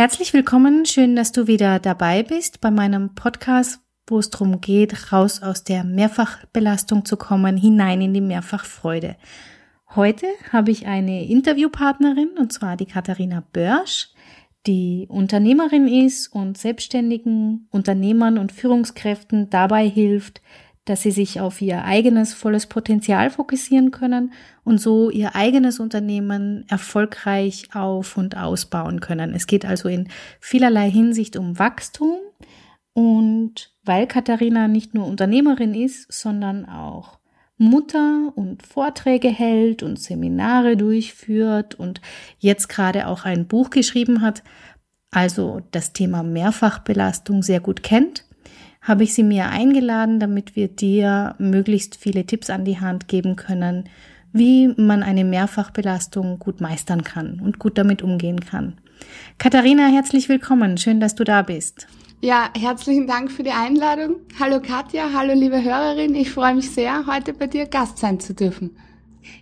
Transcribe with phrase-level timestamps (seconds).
[0.00, 5.12] Herzlich willkommen, schön, dass du wieder dabei bist bei meinem Podcast, wo es darum geht,
[5.12, 9.16] raus aus der Mehrfachbelastung zu kommen, hinein in die Mehrfachfreude.
[9.94, 10.24] Heute
[10.54, 14.08] habe ich eine Interviewpartnerin, und zwar die Katharina Börsch,
[14.66, 20.40] die Unternehmerin ist und selbstständigen Unternehmern und Führungskräften dabei hilft,
[20.90, 24.32] dass sie sich auf ihr eigenes volles Potenzial fokussieren können
[24.64, 29.32] und so ihr eigenes Unternehmen erfolgreich auf und ausbauen können.
[29.32, 30.08] Es geht also in
[30.40, 32.18] vielerlei Hinsicht um Wachstum
[32.92, 37.20] und weil Katharina nicht nur Unternehmerin ist, sondern auch
[37.56, 42.00] Mutter und Vorträge hält und Seminare durchführt und
[42.40, 44.42] jetzt gerade auch ein Buch geschrieben hat,
[45.12, 48.24] also das Thema Mehrfachbelastung sehr gut kennt,
[48.80, 53.36] habe ich sie mir eingeladen, damit wir dir möglichst viele Tipps an die Hand geben
[53.36, 53.88] können,
[54.32, 58.78] wie man eine Mehrfachbelastung gut meistern kann und gut damit umgehen kann.
[59.38, 60.78] Katharina, herzlich willkommen.
[60.78, 61.86] Schön, dass du da bist.
[62.22, 64.16] Ja, herzlichen Dank für die Einladung.
[64.38, 66.14] Hallo Katja, hallo liebe Hörerin.
[66.14, 68.76] Ich freue mich sehr, heute bei dir Gast sein zu dürfen.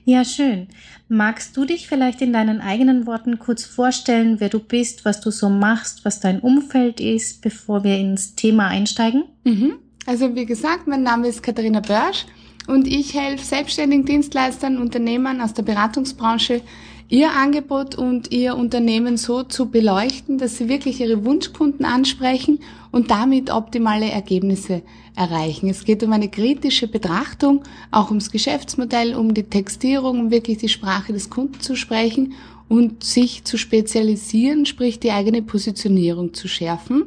[0.05, 0.69] Ja, schön.
[1.09, 5.31] Magst du dich vielleicht in deinen eigenen Worten kurz vorstellen, wer du bist, was du
[5.31, 9.25] so machst, was dein Umfeld ist, bevor wir ins Thema einsteigen?
[9.45, 9.75] Mhm.
[10.06, 12.27] Also wie gesagt, mein Name ist Katharina Börsch
[12.67, 16.62] und ich helfe selbstständigen Dienstleistern, Unternehmern aus der Beratungsbranche,
[17.09, 23.11] ihr Angebot und ihr Unternehmen so zu beleuchten, dass sie wirklich ihre Wunschkunden ansprechen und
[23.11, 24.83] damit optimale Ergebnisse
[25.14, 25.69] erreichen.
[25.69, 30.69] Es geht um eine kritische Betrachtung, auch ums Geschäftsmodell, um die Textierung, um wirklich die
[30.69, 32.34] Sprache des Kunden zu sprechen
[32.69, 37.05] und sich zu spezialisieren, sprich die eigene Positionierung zu schärfen.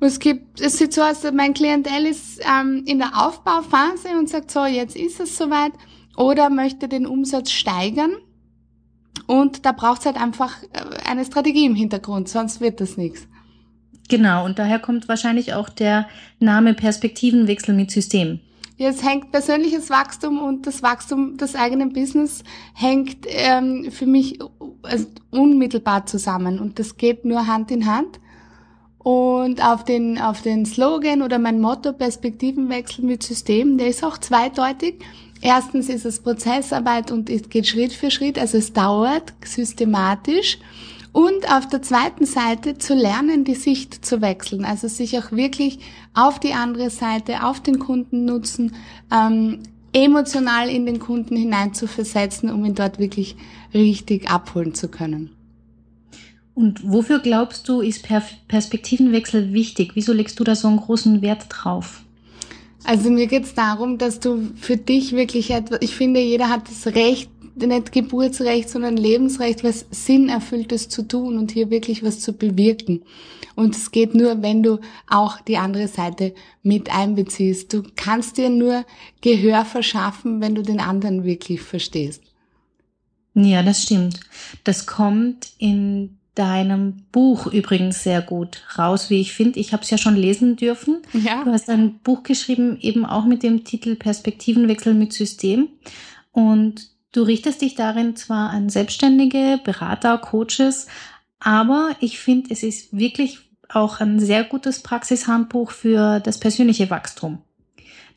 [0.00, 4.30] Und es gibt, es sieht so aus, mein Klientel ist ähm, in der Aufbauphase und
[4.30, 5.72] sagt so, jetzt ist es soweit
[6.16, 8.12] oder möchte den Umsatz steigern
[9.26, 13.28] und da braucht es halt einfach äh, eine Strategie im Hintergrund, sonst wird das nichts.
[14.10, 16.08] Genau, und daher kommt wahrscheinlich auch der
[16.40, 18.40] Name Perspektivenwechsel mit System.
[18.76, 22.42] Ja, es hängt persönliches Wachstum und das Wachstum des eigenen Business
[22.74, 24.40] hängt ähm, für mich
[24.82, 28.18] also unmittelbar zusammen und das geht nur Hand in Hand.
[28.98, 34.18] Und auf den, auf den Slogan oder mein Motto Perspektivenwechsel mit System, der ist auch
[34.18, 34.96] zweideutig.
[35.40, 40.58] Erstens ist es Prozessarbeit und es geht Schritt für Schritt, also es dauert systematisch.
[41.12, 45.80] Und auf der zweiten Seite zu lernen, die Sicht zu wechseln, also sich auch wirklich
[46.14, 48.76] auf die andere Seite, auf den Kunden nutzen,
[49.12, 49.58] ähm,
[49.92, 53.34] emotional in den Kunden hinein zu versetzen, um ihn dort wirklich
[53.74, 55.30] richtig abholen zu können.
[56.54, 58.06] Und wofür glaubst du, ist
[58.48, 59.92] Perspektivenwechsel wichtig?
[59.94, 62.04] Wieso legst du da so einen großen Wert drauf?
[62.84, 66.68] Also mir geht es darum, dass du für dich wirklich etwas, ich finde, jeder hat
[66.68, 67.30] das Recht,
[67.66, 73.02] nicht Geburtsrecht, sondern Lebensrecht, was Sinnerfülltes zu tun und hier wirklich was zu bewirken.
[73.54, 74.78] Und es geht nur, wenn du
[75.08, 77.72] auch die andere Seite mit einbeziehst.
[77.72, 78.84] Du kannst dir nur
[79.20, 82.22] Gehör verschaffen, wenn du den anderen wirklich verstehst.
[83.34, 84.20] Ja, das stimmt.
[84.64, 89.58] Das kommt in deinem Buch übrigens sehr gut raus, wie ich finde.
[89.58, 91.02] Ich habe es ja schon lesen dürfen.
[91.12, 91.44] Ja.
[91.44, 95.68] Du hast ein Buch geschrieben, eben auch mit dem Titel Perspektivenwechsel mit System.
[96.32, 100.86] Und du richtest dich darin zwar an Selbstständige, Berater, Coaches,
[101.38, 107.38] aber ich finde, es ist wirklich auch ein sehr gutes Praxishandbuch für das persönliche Wachstum.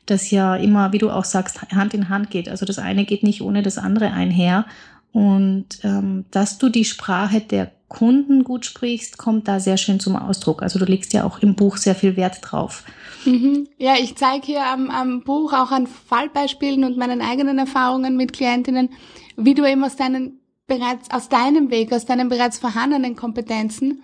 [0.06, 2.48] Das ja immer, wie du auch sagst, Hand in Hand geht.
[2.48, 4.66] Also das eine geht nicht ohne das andere einher.
[5.12, 10.16] Und ähm, dass du die Sprache der Kunden gut sprichst, kommt da sehr schön zum
[10.16, 10.62] Ausdruck.
[10.62, 12.84] Also du legst ja auch im Buch sehr viel Wert drauf.
[13.24, 13.68] Mhm.
[13.78, 18.32] Ja, ich zeige hier am, am Buch auch an Fallbeispielen und meinen eigenen Erfahrungen mit
[18.32, 18.90] Klientinnen,
[19.36, 24.02] wie du eben aus deinen bereits aus deinem Weg, aus deinen bereits vorhandenen Kompetenzen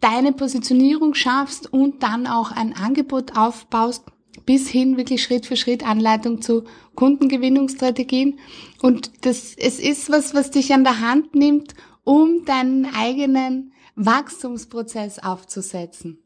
[0.00, 4.04] deine Positionierung schaffst und dann auch ein Angebot aufbaust,
[4.46, 6.64] bis hin wirklich Schritt für Schritt Anleitung zu
[6.94, 8.38] Kundengewinnungsstrategien.
[8.80, 11.74] Und das, es ist was, was dich an der Hand nimmt,
[12.08, 16.20] um deinen eigenen Wachstumsprozess aufzusetzen.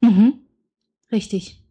[0.00, 0.40] Mhm.
[1.12, 1.62] Richtig.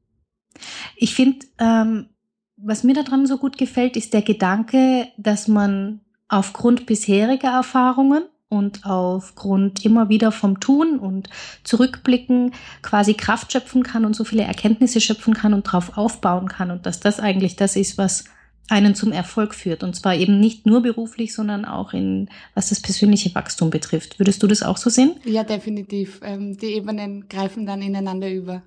[0.95, 2.07] Ich finde, ähm,
[2.55, 5.99] was mir daran so gut gefällt, ist der Gedanke, dass man
[6.29, 11.29] aufgrund bisheriger Erfahrungen und aufgrund immer wieder vom Tun und
[11.65, 16.71] Zurückblicken quasi Kraft schöpfen kann und so viele Erkenntnisse schöpfen kann und darauf aufbauen kann
[16.71, 18.23] und dass das eigentlich das ist, was
[18.69, 22.81] einen zum Erfolg führt und zwar eben nicht nur beruflich, sondern auch in was das
[22.81, 24.19] persönliche Wachstum betrifft.
[24.19, 25.15] Würdest du das auch so sehen?
[25.23, 26.19] Ja, definitiv.
[26.23, 28.63] Ähm, die Ebenen greifen dann ineinander über.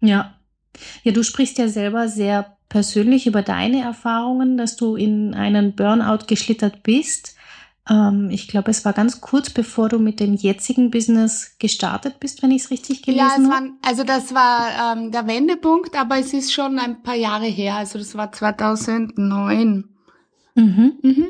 [0.00, 0.34] Ja.
[1.02, 6.26] Ja, du sprichst ja selber sehr persönlich über deine Erfahrungen, dass du in einen Burnout
[6.26, 7.36] geschlittert bist
[7.88, 12.42] Ähm, ich glaube, es war ganz kurz bevor du mit dem jetzigen Business gestartet bist,
[12.42, 13.42] wenn ich es richtig gelesen habe.
[13.42, 17.46] Ja, war, also das war ähm, der Wendepunkt, aber es ist schon ein paar Jahre
[17.46, 17.76] her.
[17.76, 19.84] Also das war 2009.
[20.54, 20.92] Mhm.
[21.02, 21.28] Mhm.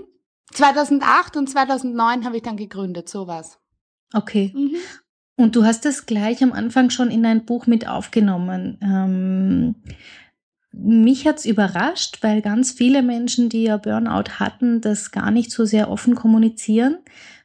[0.53, 3.59] 2008 und 2009 habe ich dann gegründet, sowas.
[4.13, 4.53] Okay.
[4.55, 4.77] Mhm.
[5.37, 8.79] Und du hast das gleich am Anfang schon in dein Buch mit aufgenommen.
[8.81, 9.75] Ähm,
[10.77, 15.65] mich hat's überrascht, weil ganz viele Menschen, die ja Burnout hatten, das gar nicht so
[15.65, 16.99] sehr offen kommunizieren.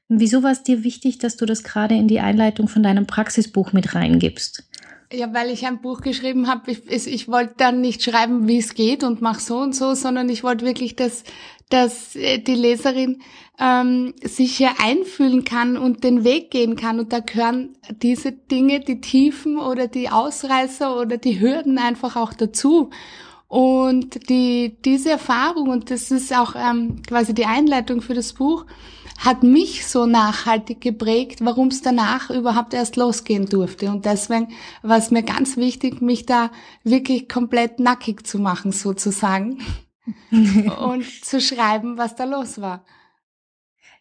[0.08, 3.74] Wieso war es dir wichtig, dass du das gerade in die Einleitung von deinem Praxisbuch
[3.74, 4.64] mit reingibst?
[5.12, 8.76] Ja, weil ich ein Buch geschrieben habe, ich, ich wollte dann nicht schreiben, wie es
[8.76, 11.24] geht und mach so und so, sondern ich wollte wirklich, dass,
[11.70, 13.22] dass äh, die Leserin
[13.60, 17.00] ähm, sich hier einfühlen kann und den Weg gehen kann.
[17.00, 22.34] Und da gehören diese Dinge, die Tiefen oder die Ausreißer oder die Hürden einfach auch
[22.34, 22.90] dazu.
[23.48, 28.66] Und die, diese Erfahrung, und das ist auch ähm, quasi die Einleitung für das Buch,
[29.18, 33.90] hat mich so nachhaltig geprägt, warum es danach überhaupt erst losgehen durfte.
[33.90, 34.50] Und deswegen
[34.82, 36.52] war es mir ganz wichtig, mich da
[36.84, 39.60] wirklich komplett nackig zu machen, sozusagen.
[40.32, 42.86] Und zu schreiben, was da los war.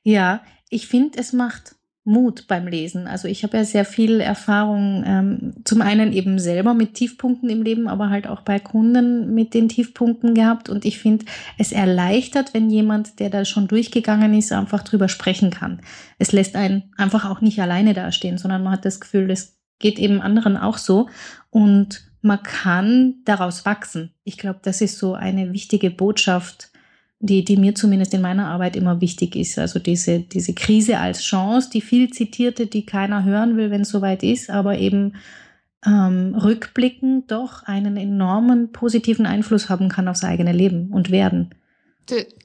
[0.03, 1.77] Ja, ich finde, es macht
[2.09, 3.07] Mut beim Lesen.
[3.07, 7.63] Also ich habe ja sehr viel Erfahrung, ähm, zum einen eben selber mit Tiefpunkten im
[7.63, 10.71] Leben, aber halt auch bei Kunden mit den Tiefpunkten gehabt.
[10.71, 11.27] Und ich finde,
[11.59, 15.83] es erleichtert, wenn jemand, der da schon durchgegangen ist, einfach drüber sprechen kann.
[16.19, 19.99] Es lässt einen einfach auch nicht alleine dastehen, sondern man hat das Gefühl, es geht
[19.99, 21.11] eben anderen auch so.
[21.51, 24.13] Und man kann daraus wachsen.
[24.25, 26.71] Ich glaube, das ist so eine wichtige Botschaft,
[27.21, 29.59] die, die mir zumindest in meiner Arbeit immer wichtig ist.
[29.59, 33.91] Also diese, diese Krise als Chance, die viel zitierte, die keiner hören will, wenn es
[33.91, 35.15] soweit ist, aber eben
[35.87, 41.51] ähm, rückblickend doch einen enormen positiven Einfluss haben kann aufs eigene Leben und werden.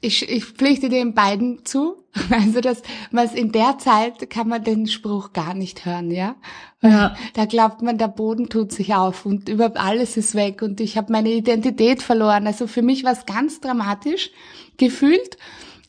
[0.01, 1.97] Ich, ich pflichte den beiden zu.
[2.29, 6.35] Also das, was in der Zeit kann man den Spruch gar nicht hören, ja.
[6.81, 7.15] ja.
[7.33, 10.95] Da glaubt man, der Boden tut sich auf und überhaupt alles ist weg und ich
[10.95, 12.45] habe meine Identität verloren.
[12.45, 14.29] Also für mich war es ganz dramatisch
[14.77, 15.37] gefühlt.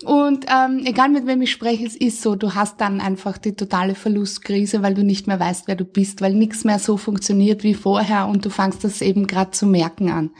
[0.03, 3.55] Und ähm, egal mit wem ich spreche, es ist so, du hast dann einfach die
[3.55, 7.63] totale Verlustkrise, weil du nicht mehr weißt, wer du bist, weil nichts mehr so funktioniert
[7.63, 10.31] wie vorher und du fangst das eben gerade zu merken an.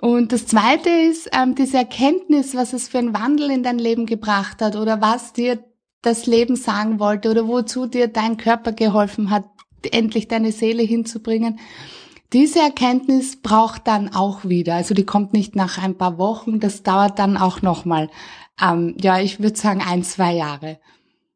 [0.00, 4.06] Und das Zweite ist ähm, diese Erkenntnis, was es für einen Wandel in dein Leben
[4.06, 5.62] gebracht hat oder was dir
[6.02, 9.44] das Leben sagen wollte oder wozu dir dein Körper geholfen hat,
[9.92, 11.58] endlich deine Seele hinzubringen.
[12.32, 16.82] Diese Erkenntnis braucht dann auch wieder, also die kommt nicht nach ein paar Wochen, das
[16.82, 18.08] dauert dann auch nochmal,
[18.62, 20.78] ähm, ja, ich würde sagen ein, zwei Jahre.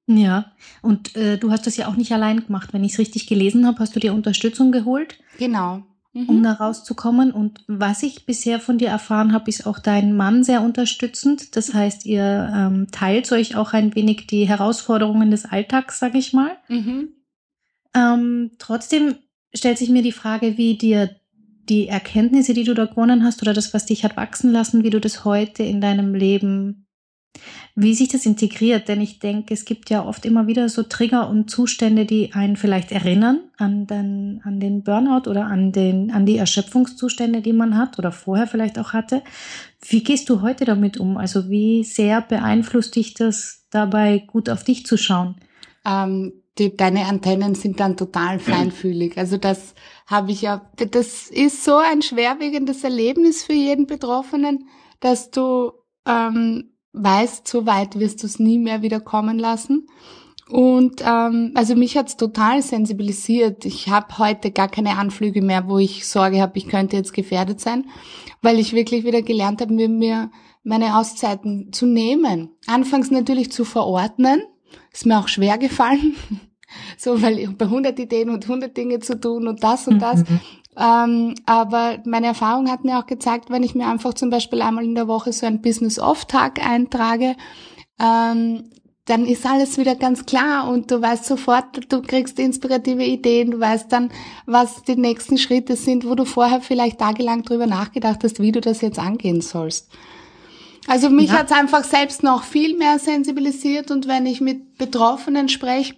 [0.07, 2.73] Ja, und äh, du hast das ja auch nicht allein gemacht.
[2.73, 5.19] Wenn ich es richtig gelesen habe, hast du dir Unterstützung geholt.
[5.39, 5.83] Genau.
[6.13, 6.29] Mhm.
[6.29, 7.33] Um da rauszukommen.
[7.33, 11.57] Und was ich bisher von dir erfahren habe, ist auch dein Mann sehr unterstützend.
[11.57, 16.35] Das heißt, ihr ähm, teilt euch auch ein wenig die Herausforderungen des Alltags, sag ich
[16.35, 16.53] mal.
[16.69, 17.09] Mhm.
[17.95, 19.17] Ähm, trotzdem
[19.55, 21.17] stellt sich mir die Frage, wie dir
[21.69, 24.91] die Erkenntnisse, die du da gewonnen hast oder das, was dich hat wachsen lassen, wie
[24.91, 26.84] du das heute in deinem Leben,
[27.75, 28.89] wie sich das integriert.
[28.89, 32.57] Denn ich denke, es gibt ja oft immer wieder so Trigger und Zustände, die einen
[32.57, 37.77] vielleicht erinnern an den, an den Burnout oder an, den, an die Erschöpfungszustände, die man
[37.77, 39.23] hat oder vorher vielleicht auch hatte.
[39.87, 41.17] Wie gehst du heute damit um?
[41.17, 45.37] Also wie sehr beeinflusst dich das dabei, gut auf dich zu schauen?
[45.85, 49.19] Ähm, die, deine Antennen sind dann total feinfühlig.
[49.19, 49.75] Also das
[50.07, 54.69] habe ich ja, das ist so ein schwerwiegendes Erlebnis für jeden Betroffenen,
[55.01, 55.73] dass du
[56.07, 59.87] ähm, weißt, so weit wirst du es nie mehr wieder kommen lassen.
[60.49, 63.65] Und ähm, also mich hat's total sensibilisiert.
[63.65, 67.61] Ich habe heute gar keine Anflüge mehr, wo ich Sorge habe, ich könnte jetzt gefährdet
[67.61, 67.87] sein,
[68.43, 70.31] weil ich wirklich wieder gelernt habe, mir
[70.63, 72.51] meine Auszeiten zu nehmen.
[72.67, 74.43] Anfangs natürlich zu verordnen,
[74.93, 76.15] ist mir auch schwer gefallen.
[76.99, 80.29] so, weil ich bei 100 Ideen und 100 Dinge zu tun und das und das.
[80.29, 80.41] Mhm.
[80.77, 84.85] Ähm, aber meine Erfahrung hat mir auch gezeigt, wenn ich mir einfach zum Beispiel einmal
[84.85, 87.37] in der Woche so einen Business-Off-Tag eintrage,
[88.01, 88.71] ähm,
[89.07, 93.61] dann ist alles wieder ganz klar und du weißt sofort, du kriegst inspirative Ideen, du
[93.61, 94.11] weißt dann,
[94.47, 98.63] was die nächsten Schritte sind, wo du vorher vielleicht tagelang drüber nachgedacht hast, wie du
[98.63, 99.93] das jetzt angehen sollst.
[100.87, 101.39] Also mich ja.
[101.39, 105.95] hat's einfach selbst noch viel mehr sensibilisiert und wenn ich mit Betroffenen spreche,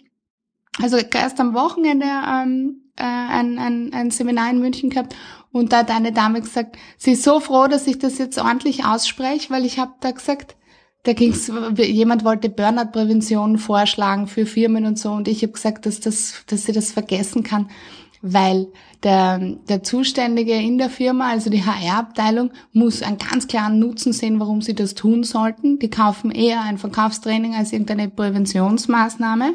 [0.82, 5.14] also erst am Wochenende ähm, äh, ein, ein, ein Seminar in München gehabt
[5.52, 8.84] und da hat eine Dame gesagt, sie ist so froh, dass ich das jetzt ordentlich
[8.84, 10.56] ausspreche, weil ich habe da gesagt,
[11.04, 16.00] da ging's, jemand wollte Burnout-Prävention vorschlagen für Firmen und so und ich habe gesagt, dass,
[16.00, 17.68] das, dass sie das vergessen kann.
[18.22, 18.68] weil
[19.02, 24.40] der, der Zuständige in der Firma, also die HR-Abteilung, muss einen ganz klaren Nutzen sehen,
[24.40, 25.78] warum sie das tun sollten.
[25.78, 29.54] Die kaufen eher ein Verkaufstraining als irgendeine Präventionsmaßnahme.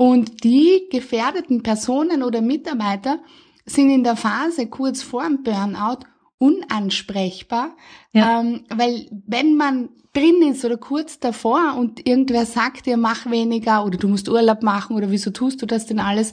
[0.00, 3.18] Und die gefährdeten Personen oder Mitarbeiter
[3.66, 6.06] sind in der Phase kurz vor dem Burnout
[6.38, 7.76] unansprechbar,
[8.14, 8.40] ja.
[8.40, 13.84] ähm, weil wenn man drin ist oder kurz davor und irgendwer sagt dir, mach weniger
[13.84, 16.32] oder du musst Urlaub machen oder wieso tust du das denn alles,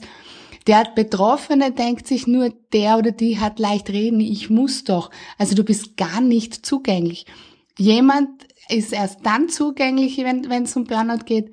[0.66, 5.10] der Betroffene denkt sich nur, der oder die hat leicht reden, ich muss doch.
[5.36, 7.26] Also du bist gar nicht zugänglich.
[7.76, 8.30] Jemand
[8.70, 11.52] ist erst dann zugänglich, wenn es um Burnout geht,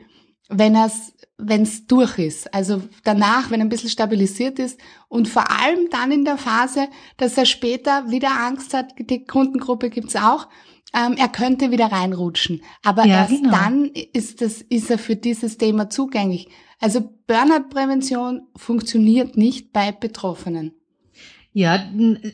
[0.49, 2.53] wenn es wenn es durch ist.
[2.53, 6.87] Also danach, wenn ein bisschen stabilisiert ist und vor allem dann in der Phase,
[7.17, 10.47] dass er später wieder Angst hat, die Kundengruppe gibt's auch,
[10.93, 12.61] ähm, er könnte wieder reinrutschen.
[12.83, 13.51] Aber ja, erst genau.
[13.51, 16.47] dann ist, das, ist er für dieses Thema zugänglich.
[16.79, 20.73] Also Burnout-Prävention funktioniert nicht bei Betroffenen.
[21.57, 21.81] Ja,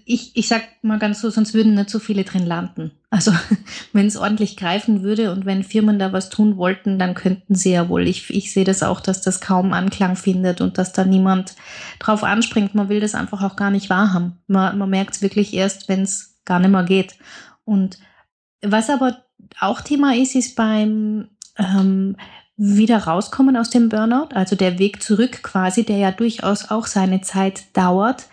[0.05, 2.89] ich, ich sag mal ganz so, sonst würden nicht so viele drin landen.
[3.11, 3.31] Also
[3.93, 7.69] wenn es ordentlich greifen würde und wenn Firmen da was tun wollten, dann könnten sie
[7.69, 8.07] ja wohl.
[8.07, 11.53] Ich, ich sehe das auch, dass das kaum Anklang findet und dass da niemand
[11.99, 12.73] drauf anspringt.
[12.73, 14.39] Man will das einfach auch gar nicht wahrhaben.
[14.47, 17.13] Man, man merkt es wirklich erst, wenn es gar nicht mehr geht.
[17.63, 17.99] Und
[18.63, 19.17] was aber
[19.59, 21.27] auch Thema ist, ist beim
[21.59, 22.15] ähm,
[22.57, 27.21] wieder rauskommen aus dem Burnout, also der Weg zurück quasi, der ja durchaus auch seine
[27.21, 28.27] Zeit dauert,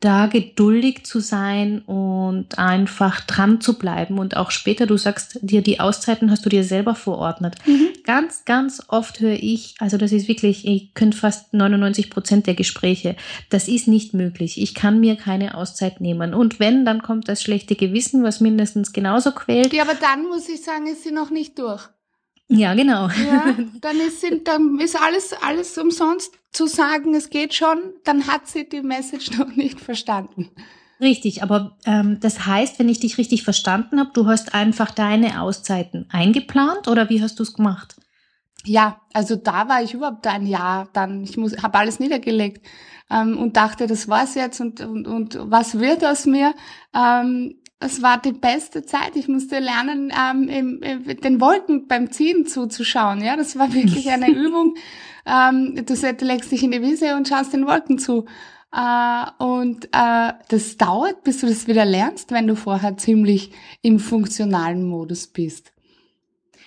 [0.00, 5.62] da geduldig zu sein und einfach dran zu bleiben und auch später, du sagst dir,
[5.62, 7.56] die Auszeiten hast du dir selber verordnet.
[7.64, 7.88] Mhm.
[8.04, 12.54] Ganz, ganz oft höre ich, also das ist wirklich, ich könnte fast 99 Prozent der
[12.54, 13.16] Gespräche,
[13.48, 14.60] das ist nicht möglich.
[14.60, 16.34] Ich kann mir keine Auszeit nehmen.
[16.34, 19.72] Und wenn, dann kommt das schlechte Gewissen, was mindestens genauso quält.
[19.72, 21.88] Ja, aber dann muss ich sagen, ist sie noch nicht durch.
[22.48, 23.08] Ja, genau.
[23.08, 28.46] Ja, dann ist, dann ist alles, alles umsonst zu sagen, es geht schon, dann hat
[28.46, 30.50] sie die Message noch nicht verstanden.
[31.00, 35.40] Richtig, aber ähm, das heißt, wenn ich dich richtig verstanden habe, du hast einfach deine
[35.40, 37.96] Auszeiten eingeplant oder wie hast du es gemacht?
[38.64, 41.22] Ja, also da war ich überhaupt ein Jahr dann.
[41.24, 42.64] Ich muss, habe alles niedergelegt
[43.10, 46.54] ähm, und dachte, das war's jetzt und, und, und was wird aus mir?
[46.94, 49.14] Ähm, es war die beste Zeit.
[49.14, 53.22] Ich musste lernen, ähm, im, im, den Wolken beim Ziehen zuzuschauen.
[53.22, 54.76] Ja, das war wirklich eine Übung.
[55.26, 58.24] Ähm, du legst dich in die Wiese und schaust den Wolken zu.
[58.72, 63.98] Äh, und äh, das dauert, bis du das wieder lernst, wenn du vorher ziemlich im
[63.98, 65.72] funktionalen Modus bist.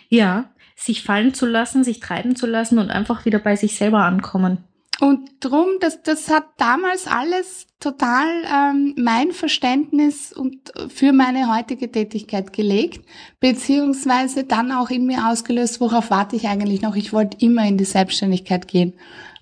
[0.09, 4.03] Ja, sich fallen zu lassen, sich treiben zu lassen und einfach wieder bei sich selber
[4.03, 4.63] ankommen.
[4.99, 11.91] Und drum, das, das hat damals alles total ähm, mein Verständnis und für meine heutige
[11.91, 13.05] Tätigkeit gelegt,
[13.39, 16.95] beziehungsweise dann auch in mir ausgelöst, worauf warte ich eigentlich noch?
[16.95, 18.93] Ich wollte immer in die Selbstständigkeit gehen.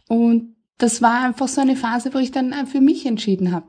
[0.10, 3.68] Und das war einfach so eine Phase, wo ich dann äh, für mich entschieden habe.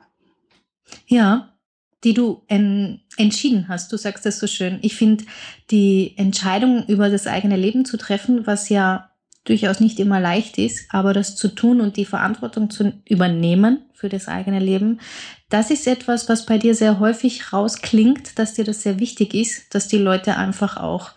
[1.07, 1.57] Ja,
[2.03, 3.93] die du en entschieden hast.
[3.93, 4.79] Du sagst das so schön.
[4.83, 5.25] Ich finde,
[5.71, 9.11] die Entscheidung über das eigene Leben zu treffen, was ja
[9.49, 14.09] durchaus nicht immer leicht ist, aber das zu tun und die Verantwortung zu übernehmen für
[14.09, 15.01] das eigene Leben,
[15.49, 19.75] das ist etwas, was bei dir sehr häufig rausklingt, dass dir das sehr wichtig ist,
[19.75, 21.13] dass die Leute einfach auch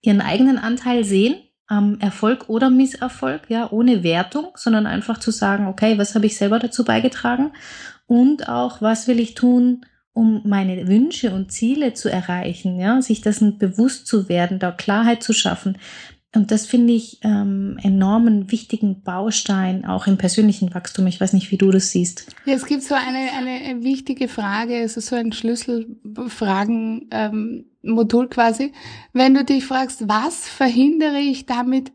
[0.00, 5.66] ihren eigenen Anteil sehen am Erfolg oder Misserfolg, ja, ohne Wertung, sondern einfach zu sagen,
[5.66, 7.52] okay, was habe ich selber dazu beigetragen
[8.06, 13.20] und auch, was will ich tun, um meine Wünsche und Ziele zu erreichen, ja, sich
[13.20, 15.76] dessen bewusst zu werden, da Klarheit zu schaffen.
[16.36, 21.06] Und das finde ich ähm, enormen wichtigen Baustein auch im persönlichen Wachstum.
[21.06, 22.26] Ich weiß nicht, wie du das siehst.
[22.44, 28.72] Ja, es gibt so eine, eine wichtige Frage, ist so ein Schlüsselfragen-Modul ähm, quasi.
[29.14, 31.90] Wenn du dich fragst, was verhindere ich damit,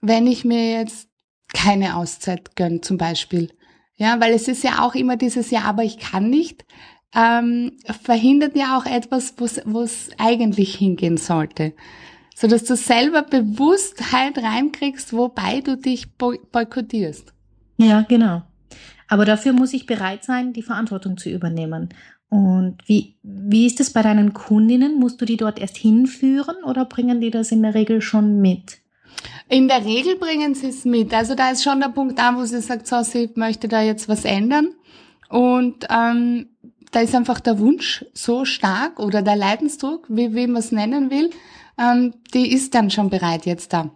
[0.00, 1.08] wenn ich mir jetzt
[1.52, 3.50] keine Auszeit gönne, zum Beispiel?
[3.96, 6.64] Ja, weil es ist ja auch immer dieses Ja, aber ich kann nicht.
[7.14, 7.72] Ähm,
[8.04, 9.34] verhindert ja auch etwas,
[9.64, 11.74] wo es eigentlich hingehen sollte
[12.42, 17.32] so dass du selber Bewusstheit reinkriegst, wobei du dich boykottierst.
[17.76, 18.42] Ja, genau.
[19.06, 21.90] Aber dafür muss ich bereit sein, die Verantwortung zu übernehmen.
[22.30, 24.98] Und wie, wie ist es bei deinen Kundinnen?
[24.98, 28.80] Musst du die dort erst hinführen oder bringen die das in der Regel schon mit?
[29.48, 31.14] In der Regel bringen sie es mit.
[31.14, 34.08] Also da ist schon der Punkt da, wo sie sagt, so, sie möchte da jetzt
[34.08, 34.70] was ändern.
[35.28, 36.48] Und ähm,
[36.90, 41.12] da ist einfach der Wunsch so stark oder der Leidensdruck, wie, wie man es nennen
[41.12, 41.30] will,
[41.78, 43.90] ähm, die ist dann schon bereit jetzt da.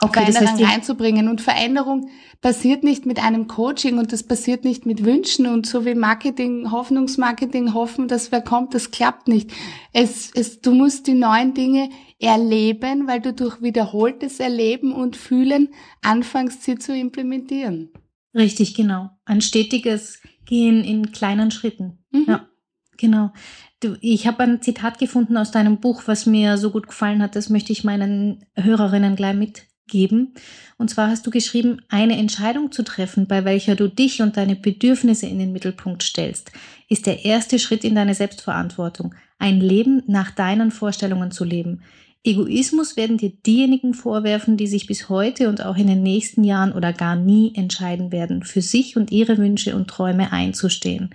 [0.00, 1.28] Okay, Veränderung das heißt, reinzubringen.
[1.28, 2.10] Und Veränderung
[2.42, 6.70] passiert nicht mit einem Coaching und das passiert nicht mit Wünschen und so wie Marketing,
[6.70, 9.50] Hoffnungsmarketing, hoffen, dass wer kommt, das klappt nicht.
[9.92, 15.68] Es, es, du musst die neuen Dinge erleben, weil du durch wiederholtes Erleben und Fühlen
[16.02, 17.90] anfängst, sie zu implementieren.
[18.34, 19.10] Richtig, genau.
[19.24, 22.04] Ein stetiges Gehen in kleinen Schritten.
[22.10, 22.24] Mhm.
[22.28, 22.48] Ja,
[22.96, 23.32] genau.
[23.80, 27.36] Du, ich habe ein Zitat gefunden aus deinem Buch, was mir so gut gefallen hat.
[27.36, 30.34] Das möchte ich meinen Hörerinnen gleich mitgeben.
[30.78, 34.56] Und zwar hast du geschrieben, eine Entscheidung zu treffen, bei welcher du dich und deine
[34.56, 36.52] Bedürfnisse in den Mittelpunkt stellst,
[36.88, 39.14] ist der erste Schritt in deine Selbstverantwortung.
[39.38, 41.82] Ein Leben nach deinen Vorstellungen zu leben.
[42.26, 46.72] Egoismus werden dir diejenigen vorwerfen, die sich bis heute und auch in den nächsten Jahren
[46.72, 51.14] oder gar nie entscheiden werden, für sich und ihre Wünsche und Träume einzustehen.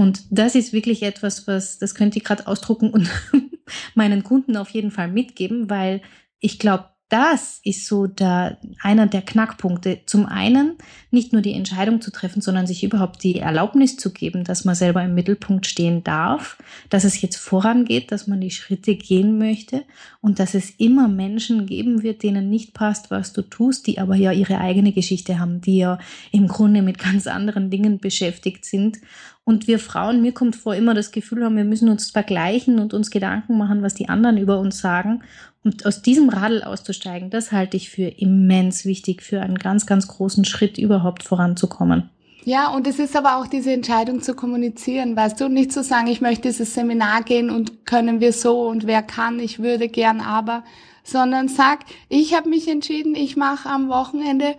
[0.00, 3.10] Und das ist wirklich etwas, was, das könnt ihr gerade ausdrucken und
[3.94, 6.00] meinen Kunden auf jeden Fall mitgeben, weil
[6.38, 9.98] ich glaube, das ist so der, einer der Knackpunkte.
[10.06, 10.76] Zum einen
[11.10, 14.76] nicht nur die Entscheidung zu treffen, sondern sich überhaupt die Erlaubnis zu geben, dass man
[14.76, 16.56] selber im Mittelpunkt stehen darf,
[16.88, 19.82] dass es jetzt vorangeht, dass man die Schritte gehen möchte
[20.20, 24.14] und dass es immer Menschen geben wird, denen nicht passt, was du tust, die aber
[24.14, 25.98] ja ihre eigene Geschichte haben, die ja
[26.30, 28.98] im Grunde mit ganz anderen Dingen beschäftigt sind.
[29.42, 32.94] Und wir Frauen, mir kommt vor, immer das Gefühl haben, wir müssen uns vergleichen und
[32.94, 35.24] uns Gedanken machen, was die anderen über uns sagen.
[35.62, 40.08] Und aus diesem Radl auszusteigen, das halte ich für immens wichtig, für einen ganz, ganz
[40.08, 42.08] großen Schritt überhaupt voranzukommen.
[42.44, 46.06] Ja, und es ist aber auch diese Entscheidung zu kommunizieren, weißt du, nicht zu sagen,
[46.06, 50.22] ich möchte dieses Seminar gehen und können wir so und wer kann, ich würde gern
[50.22, 50.64] aber,
[51.04, 54.54] sondern sag, ich habe mich entschieden, ich mache am Wochenende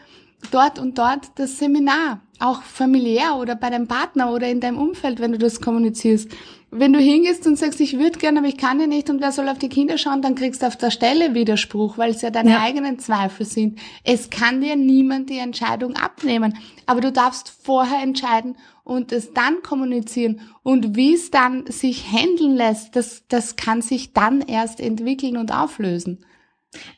[0.51, 5.20] dort und dort das Seminar, auch familiär oder bei deinem Partner oder in deinem Umfeld,
[5.20, 6.29] wenn du das kommunizierst
[6.73, 9.33] wenn du hingehst und sagst, ich würde gerne, aber ich kann ja nicht und wer
[9.33, 12.29] soll auf die Kinder schauen, dann kriegst du auf der Stelle Widerspruch, weil es ja
[12.29, 12.61] deine ja.
[12.61, 13.77] eigenen Zweifel sind.
[14.05, 19.61] Es kann dir niemand die Entscheidung abnehmen, aber du darfst vorher entscheiden und es dann
[19.63, 25.35] kommunizieren und wie es dann sich handeln lässt, das, das kann sich dann erst entwickeln
[25.35, 26.25] und auflösen.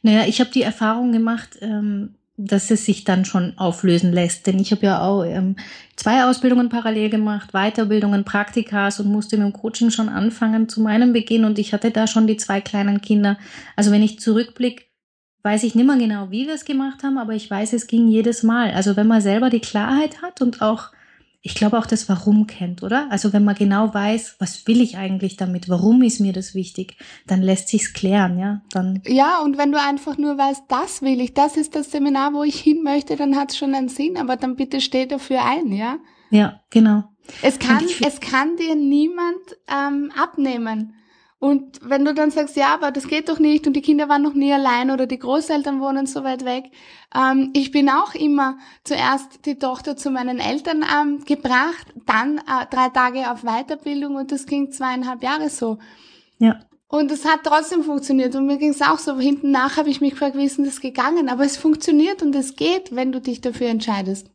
[0.03, 2.15] Naja, ich habe die Erfahrung gemacht, ähm
[2.45, 4.47] dass es sich dann schon auflösen lässt.
[4.47, 5.55] Denn ich habe ja auch ähm,
[5.95, 11.13] zwei Ausbildungen parallel gemacht, Weiterbildungen, Praktikas und musste mit dem Coaching schon anfangen zu meinem
[11.13, 13.37] Beginn und ich hatte da schon die zwei kleinen Kinder.
[13.75, 14.85] Also wenn ich zurückblicke,
[15.43, 18.07] weiß ich nicht mehr genau, wie wir es gemacht haben, aber ich weiß, es ging
[18.07, 18.71] jedes Mal.
[18.71, 20.92] Also wenn man selber die Klarheit hat und auch
[21.45, 23.07] ich glaube auch das Warum kennt, oder?
[23.11, 26.95] Also wenn man genau weiß, was will ich eigentlich damit, warum ist mir das wichtig,
[27.27, 28.61] dann lässt sich's klären, ja?
[28.71, 32.33] Dann ja, und wenn du einfach nur weißt, das will ich, das ist das Seminar,
[32.33, 35.73] wo ich hin möchte, dann hat's schon einen Sinn, aber dann bitte steh dafür ein,
[35.73, 35.97] ja?
[36.31, 37.03] Ja, genau.
[37.41, 40.95] Es kann, es kann dir niemand ähm, abnehmen.
[41.43, 44.21] Und wenn du dann sagst, ja, aber das geht doch nicht und die Kinder waren
[44.21, 46.71] noch nie allein oder die Großeltern wohnen so weit weg.
[47.13, 52.65] Ähm, ich bin auch immer zuerst die Tochter zu meinen Eltern ähm, gebracht, dann äh,
[52.71, 55.79] drei Tage auf Weiterbildung und das ging zweieinhalb Jahre so.
[56.39, 56.61] Ja.
[56.87, 58.33] Und es hat trotzdem funktioniert.
[58.35, 59.19] Und mir ging es auch so.
[59.19, 61.27] Hinten nach habe ich mich gefragt, wie ist denn das gegangen?
[61.27, 64.31] Aber es funktioniert und es geht, wenn du dich dafür entscheidest.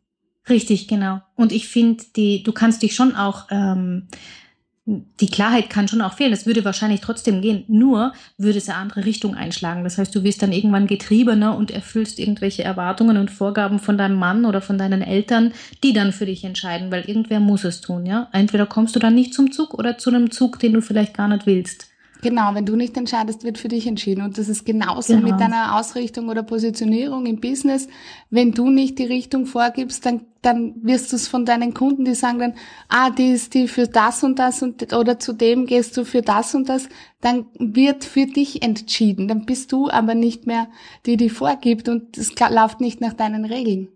[0.47, 1.21] Richtig, genau.
[1.37, 4.09] Und ich finde, die, du kannst dich schon auch ähm,
[5.21, 6.33] die Klarheit kann schon auch fehlen.
[6.33, 7.65] Es würde wahrscheinlich trotzdem gehen.
[7.69, 9.85] Nur würde es eine andere Richtung einschlagen.
[9.85, 14.17] Das heißt, du wirst dann irgendwann getriebener und erfüllst irgendwelche Erwartungen und Vorgaben von deinem
[14.17, 15.53] Mann oder von deinen Eltern,
[15.85, 18.29] die dann für dich entscheiden, weil irgendwer muss es tun, ja.
[18.33, 21.29] Entweder kommst du dann nicht zum Zug oder zu einem Zug, den du vielleicht gar
[21.29, 21.89] nicht willst.
[22.21, 24.23] Genau, wenn du nicht entscheidest, wird für dich entschieden.
[24.23, 25.29] Und das ist genauso genau.
[25.29, 27.89] mit deiner Ausrichtung oder Positionierung im Business.
[28.29, 32.15] Wenn du nicht die Richtung vorgibst, dann, dann wirst du es von deinen Kunden, die
[32.15, 32.55] sagen dann,
[32.89, 36.23] ah, die ist die für das und das und, oder zu dem gehst du für
[36.23, 36.89] das und das,
[37.21, 39.29] dann wird für dich entschieden.
[39.29, 40.69] Dann bist du aber nicht mehr
[41.07, 43.89] die, die vorgibt und es läuft nicht nach deinen Regeln.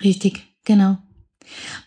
[0.00, 0.98] Richtig, genau.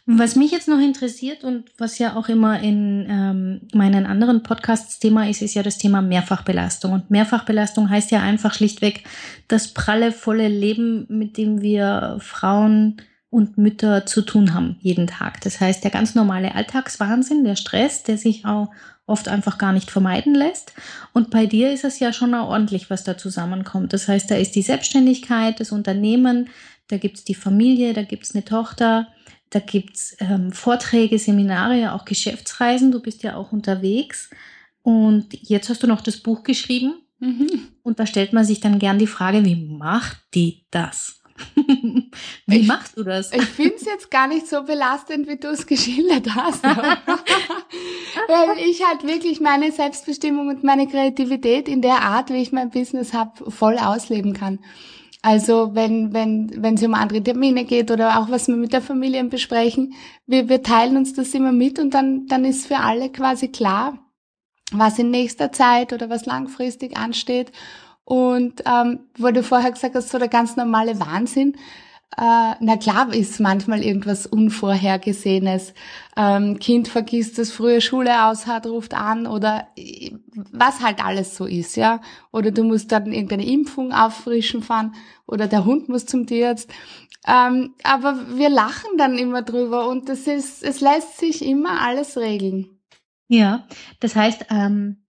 [0.06, 5.00] Was mich jetzt noch interessiert und was ja auch immer in ähm, meinen anderen Podcasts
[5.00, 6.94] Thema ist, ist ja das Thema Mehrfachbelastung.
[6.94, 9.04] Und Mehrfachbelastung heißt ja einfach schlichtweg
[9.48, 15.40] das pralle, volle Leben, mit dem wir Frauen und Mütter zu tun haben jeden Tag.
[15.42, 18.70] Das heißt, der ganz normale Alltagswahnsinn, der Stress, der sich auch
[19.08, 20.74] oft einfach gar nicht vermeiden lässt.
[21.14, 23.94] Und bei dir ist es ja schon ordentlich, was da zusammenkommt.
[23.94, 26.50] Das heißt, da ist die Selbstständigkeit, das Unternehmen,
[26.90, 29.08] da gibt's die Familie, da gibt's eine Tochter,
[29.52, 32.92] da gibt's ähm, Vorträge, Seminare, auch Geschäftsreisen.
[32.92, 34.30] Du bist ja auch unterwegs.
[34.82, 36.96] Und jetzt hast du noch das Buch geschrieben.
[37.20, 37.68] Mhm.
[37.84, 41.22] Und da stellt man sich dann gern die Frage, wie macht die das?
[42.46, 43.34] wie ich, machst du das?
[43.34, 46.64] Ich finde es jetzt gar nicht so belastend, wie du es geschildert hast.
[46.64, 52.70] Weil ich halt wirklich meine Selbstbestimmung und meine Kreativität in der Art, wie ich mein
[52.70, 54.60] Business habe, voll ausleben kann.
[55.24, 58.82] Also wenn wenn wenn es um andere Termine geht oder auch was wir mit der
[58.82, 59.94] Familie besprechen,
[60.26, 64.00] wir, wir teilen uns das immer mit und dann dann ist für alle quasi klar,
[64.72, 67.52] was in nächster Zeit oder was langfristig ansteht.
[68.04, 69.02] Und ähm,
[69.34, 71.56] du vorher gesagt hast, so der ganz normale Wahnsinn,
[72.18, 75.74] äh, na klar ist manchmal irgendwas Unvorhergesehenes.
[76.18, 80.12] Ähm, kind vergisst das frühe Schule aus hat, ruft an oder äh,
[80.52, 82.02] was halt alles so ist, ja.
[82.32, 84.94] Oder du musst dann irgendeine Impfung auffrischen fahren
[85.26, 86.70] oder der Hund muss zum Tierarzt.
[87.26, 92.18] Ähm, aber wir lachen dann immer drüber und das ist, es lässt sich immer alles
[92.18, 92.82] regeln.
[93.30, 93.68] Ja,
[94.02, 95.06] das heißt, ähm,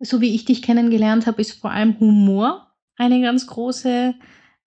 [0.00, 4.14] so wie ich dich kennengelernt habe, ist vor allem Humor eine ganz große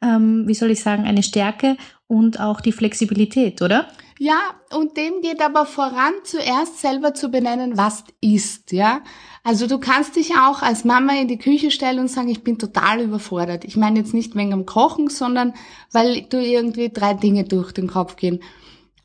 [0.01, 3.87] ähm, wie soll ich sagen, eine Stärke und auch die Flexibilität, oder?
[4.21, 4.37] Ja,
[4.75, 9.01] und dem geht aber voran, zuerst selber zu benennen, was ist, ja.
[9.45, 12.59] Also du kannst dich auch als Mama in die Küche stellen und sagen, ich bin
[12.59, 13.63] total überfordert.
[13.63, 15.53] Ich meine jetzt nicht wegen am Kochen, sondern
[15.93, 18.43] weil du irgendwie drei Dinge durch den Kopf gehen.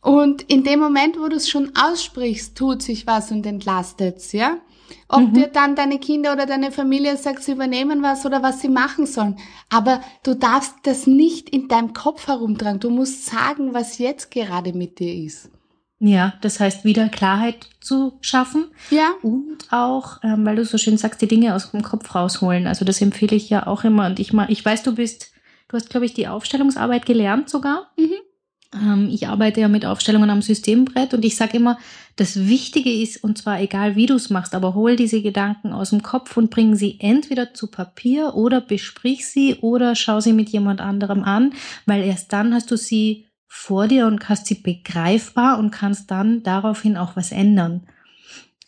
[0.01, 4.59] Und in dem Moment, wo du es schon aussprichst, tut sich was und entlastet's, ja.
[5.09, 5.35] Ob mhm.
[5.35, 9.07] dir dann deine Kinder oder deine Familie sagt, sie übernehmen was oder was sie machen
[9.07, 9.37] sollen.
[9.71, 12.81] Aber du darfst das nicht in deinem Kopf herumtragen.
[12.81, 15.51] Du musst sagen, was jetzt gerade mit dir ist.
[16.01, 18.67] Ja, das heißt, wieder Klarheit zu schaffen.
[18.91, 19.13] Ja.
[19.23, 22.67] Und auch, ähm, weil du so schön sagst, die Dinge aus dem Kopf rausholen.
[22.67, 24.07] Also das empfehle ich ja auch immer.
[24.07, 25.33] Und ich mal, ich weiß, du bist,
[25.69, 27.93] du hast, glaube ich, die Aufstellungsarbeit gelernt sogar.
[27.97, 28.15] Mhm.
[28.75, 31.79] Ähm, ich arbeite ja mit Aufstellungen am Systembrett und ich sage immer,
[32.17, 35.91] das Wichtige ist, und zwar egal wie du es machst, aber hol diese Gedanken aus
[35.91, 40.49] dem Kopf und bring sie entweder zu Papier oder besprich sie oder schau sie mit
[40.51, 41.55] jemand anderem an,
[41.87, 46.43] weil erst dann hast du sie vor dir und hast sie begreifbar und kannst dann
[46.43, 47.87] daraufhin auch was ändern.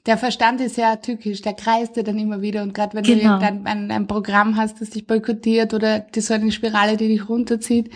[0.06, 3.38] Der Verstand ist ja tückisch, der kreist dir dann immer wieder und gerade wenn genau.
[3.38, 7.08] du irgendein ein, ein Programm hast, das dich boykottiert oder die so eine Spirale, die
[7.08, 7.90] dich runterzieht,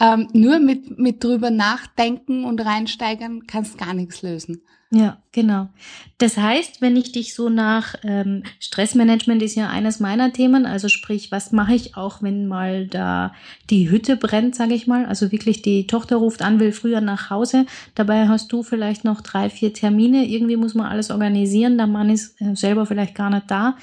[0.00, 4.62] ähm, nur mit, mit drüber nachdenken und reinsteigern kannst gar nichts lösen.
[4.96, 5.70] Ja, genau.
[6.18, 10.86] Das heißt, wenn ich dich so nach ähm, Stressmanagement ist ja eines meiner Themen, also
[10.86, 13.32] sprich, was mache ich auch, wenn mal da
[13.70, 17.28] die Hütte brennt, sage ich mal, also wirklich die Tochter ruft an, will früher nach
[17.28, 21.88] Hause, dabei hast du vielleicht noch drei, vier Termine, irgendwie muss man alles organisieren, der
[21.88, 23.76] Mann ist äh, selber vielleicht gar nicht da.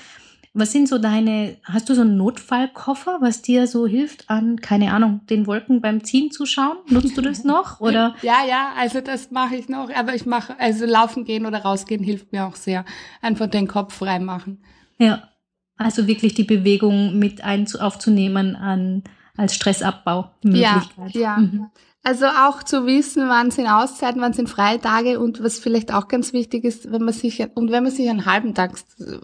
[0.54, 4.94] Was sind so deine, hast du so einen Notfallkoffer, was dir so hilft an, keine
[4.94, 6.78] Ahnung, den Wolken beim Ziehen zu schauen?
[6.90, 8.16] Nutzt du das noch oder?
[8.22, 12.04] ja, ja, also das mache ich noch, aber ich mache, also laufen gehen oder rausgehen
[12.04, 12.84] hilft mir auch sehr.
[13.22, 14.62] Einfach den Kopf frei machen.
[14.98, 15.30] Ja,
[15.78, 19.04] also wirklich die Bewegung mit ein aufzunehmen an,
[19.38, 20.32] als Stressabbau.
[20.44, 20.84] Ja,
[21.14, 21.38] ja.
[21.38, 21.70] Mhm.
[22.04, 26.34] Also auch zu wissen, wann sind Auszeiten, wann sind Freitage und was vielleicht auch ganz
[26.34, 28.74] wichtig ist, wenn man sich, und wenn man sich einen halben Tag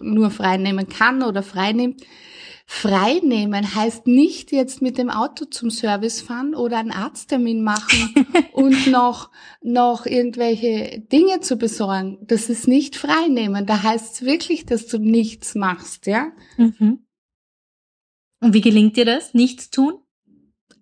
[0.00, 2.02] nur frei nehmen kann oder frei nimmt,
[2.66, 8.14] frei nehmen heißt nicht jetzt mit dem Auto zum Service fahren oder einen Arzttermin machen
[8.52, 12.18] und noch, noch irgendwelche Dinge zu besorgen.
[12.22, 13.66] Das ist nicht frei nehmen.
[13.66, 16.30] Da heißt es wirklich, dass du nichts machst, ja?
[16.56, 17.04] Mhm.
[18.40, 19.34] Und wie gelingt dir das?
[19.34, 19.94] Nichts tun?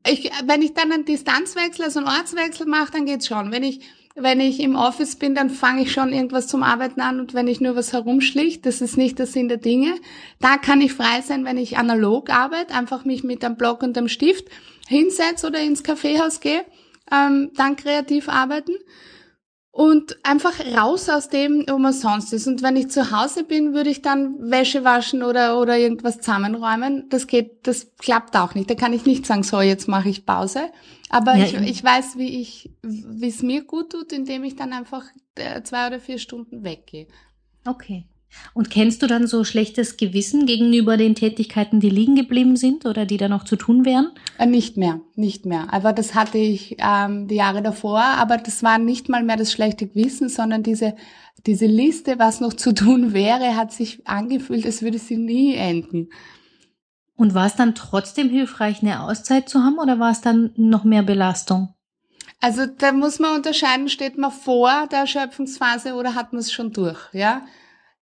[0.09, 3.53] Ich, wenn ich dann einen Distanzwechsel, also einen Ortswechsel mache, dann geht's schon.
[3.53, 3.81] Wenn ich,
[4.15, 7.49] wenn ich im Office bin, dann fange ich schon irgendwas zum Arbeiten an und wenn
[7.49, 9.95] ich nur was herumschlicht, das ist nicht der Sinn der Dinge.
[10.41, 13.97] Da kann ich frei sein, wenn ich analog arbeite, einfach mich mit einem Block und
[13.97, 14.47] einem Stift
[14.89, 16.65] hinsetze oder ins Kaffeehaus gehe,
[17.13, 18.73] ähm, dann kreativ arbeiten
[19.77, 22.47] und einfach raus aus dem, wo man sonst ist.
[22.47, 27.11] Und wenn ich zu Hause bin, würde ich dann Wäsche waschen oder, oder irgendwas zusammenräumen.
[27.11, 28.71] Das geht, das klappt auch nicht.
[28.71, 30.71] Da kann ich nicht sagen, so, jetzt mache ich Pause.
[31.11, 34.73] Aber ja, ich, ich weiß, wie ich, wie es mir gut tut, indem ich dann
[34.73, 37.07] einfach äh, zwei oder vier Stunden weggehe.
[37.67, 38.07] Okay.
[38.55, 43.07] Und kennst du dann so schlechtes Gewissen gegenüber den Tätigkeiten, die liegen geblieben sind oder
[43.07, 44.11] die da noch zu tun wären?
[44.39, 45.73] Äh, nicht mehr, nicht mehr.
[45.73, 49.53] Aber das hatte ich ähm, die Jahre davor, aber das war nicht mal mehr das
[49.53, 50.97] schlechte Gewissen, sondern diese,
[51.47, 56.09] diese Liste, was noch zu tun wäre, hat sich angefühlt, als würde sie nie enden.
[57.17, 60.85] Und war es dann trotzdem hilfreich, eine Auszeit zu haben oder war es dann noch
[60.85, 61.75] mehr Belastung?
[62.41, 66.73] Also da muss man unterscheiden, steht man vor der Erschöpfungsphase oder hat man es schon
[66.73, 67.43] durch, ja?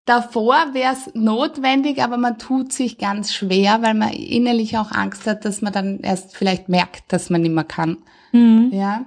[0.06, 5.26] Davor wäre es notwendig, aber man tut sich ganz schwer, weil man innerlich auch Angst
[5.26, 7.98] hat, dass man dann erst vielleicht merkt, dass man nicht mehr kann.
[8.32, 8.70] Mhm.
[8.72, 9.04] Ja,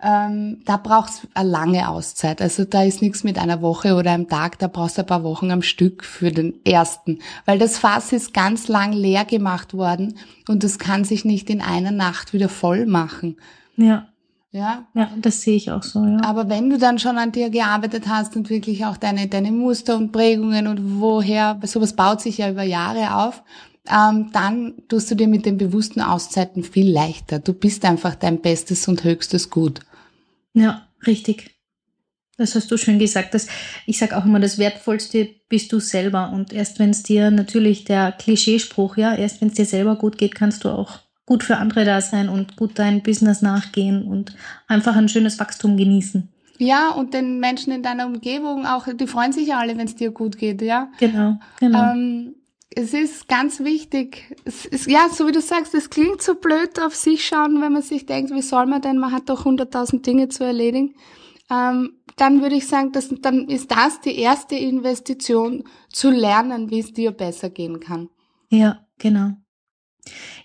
[0.00, 2.40] ähm, da braucht's eine lange Auszeit.
[2.40, 5.24] Also da ist nichts mit einer Woche oder einem Tag, da brauchst du ein paar
[5.24, 10.16] Wochen am Stück für den ersten, weil das Fass ist ganz lang leer gemacht worden
[10.48, 13.36] und das kann sich nicht in einer Nacht wieder voll machen.
[13.76, 14.08] Ja.
[14.58, 14.88] Ja.
[14.92, 16.20] Ja, das sehe ich auch so, ja.
[16.22, 19.96] Aber wenn du dann schon an dir gearbeitet hast und wirklich auch deine, deine Muster
[19.96, 23.44] und Prägungen und woher, sowas baut sich ja über Jahre auf,
[23.88, 27.38] ähm, dann tust du dir mit den bewussten Auszeiten viel leichter.
[27.38, 29.80] Du bist einfach dein bestes und höchstes Gut.
[30.54, 31.54] Ja, richtig.
[32.36, 33.34] Das hast du schön gesagt.
[33.34, 33.46] Das,
[33.86, 36.32] ich sage auch immer, das Wertvollste bist du selber.
[36.32, 40.18] Und erst wenn es dir natürlich der Klischeespruch, ja, erst wenn es dir selber gut
[40.18, 44.34] geht, kannst du auch gut für andere da sein und gut dein Business nachgehen und
[44.66, 46.26] einfach ein schönes Wachstum genießen.
[46.56, 49.94] Ja, und den Menschen in deiner Umgebung auch, die freuen sich ja alle, wenn es
[49.94, 50.90] dir gut geht, ja.
[50.98, 51.92] Genau, genau.
[51.92, 52.34] Ähm,
[52.74, 56.80] es ist ganz wichtig, es ist, ja, so wie du sagst, es klingt so blöd
[56.80, 60.06] auf sich schauen, wenn man sich denkt, wie soll man denn, man hat doch hunderttausend
[60.06, 60.94] Dinge zu erledigen.
[61.50, 66.80] Ähm, dann würde ich sagen, dass, dann ist das die erste Investition, zu lernen, wie
[66.80, 68.08] es dir besser gehen kann.
[68.48, 69.32] Ja, genau.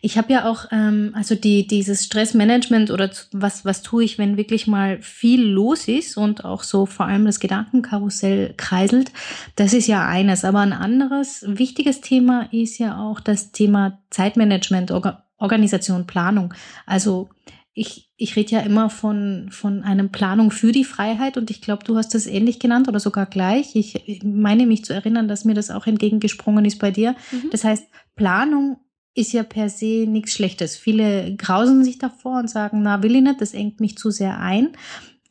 [0.01, 4.37] Ich habe ja auch, ähm, also die, dieses Stressmanagement oder was, was tue ich, wenn
[4.37, 9.11] wirklich mal viel los ist und auch so vor allem das Gedankenkarussell kreiselt,
[9.55, 10.45] das ist ja eines.
[10.45, 16.53] Aber ein anderes wichtiges Thema ist ja auch das Thema Zeitmanagement, Orga Organisation, Planung.
[16.85, 17.27] Also
[17.73, 21.83] ich, ich rede ja immer von, von einem Planung für die Freiheit und ich glaube,
[21.83, 23.75] du hast das ähnlich genannt oder sogar gleich.
[23.75, 27.15] Ich meine mich zu erinnern, dass mir das auch entgegengesprungen ist bei dir.
[27.31, 27.49] Mhm.
[27.51, 28.77] Das heißt, Planung
[29.15, 30.75] ist ja per se nichts Schlechtes.
[30.75, 34.39] Viele grausen sich davor und sagen, na, will ich nicht, das engt mich zu sehr
[34.39, 34.69] ein.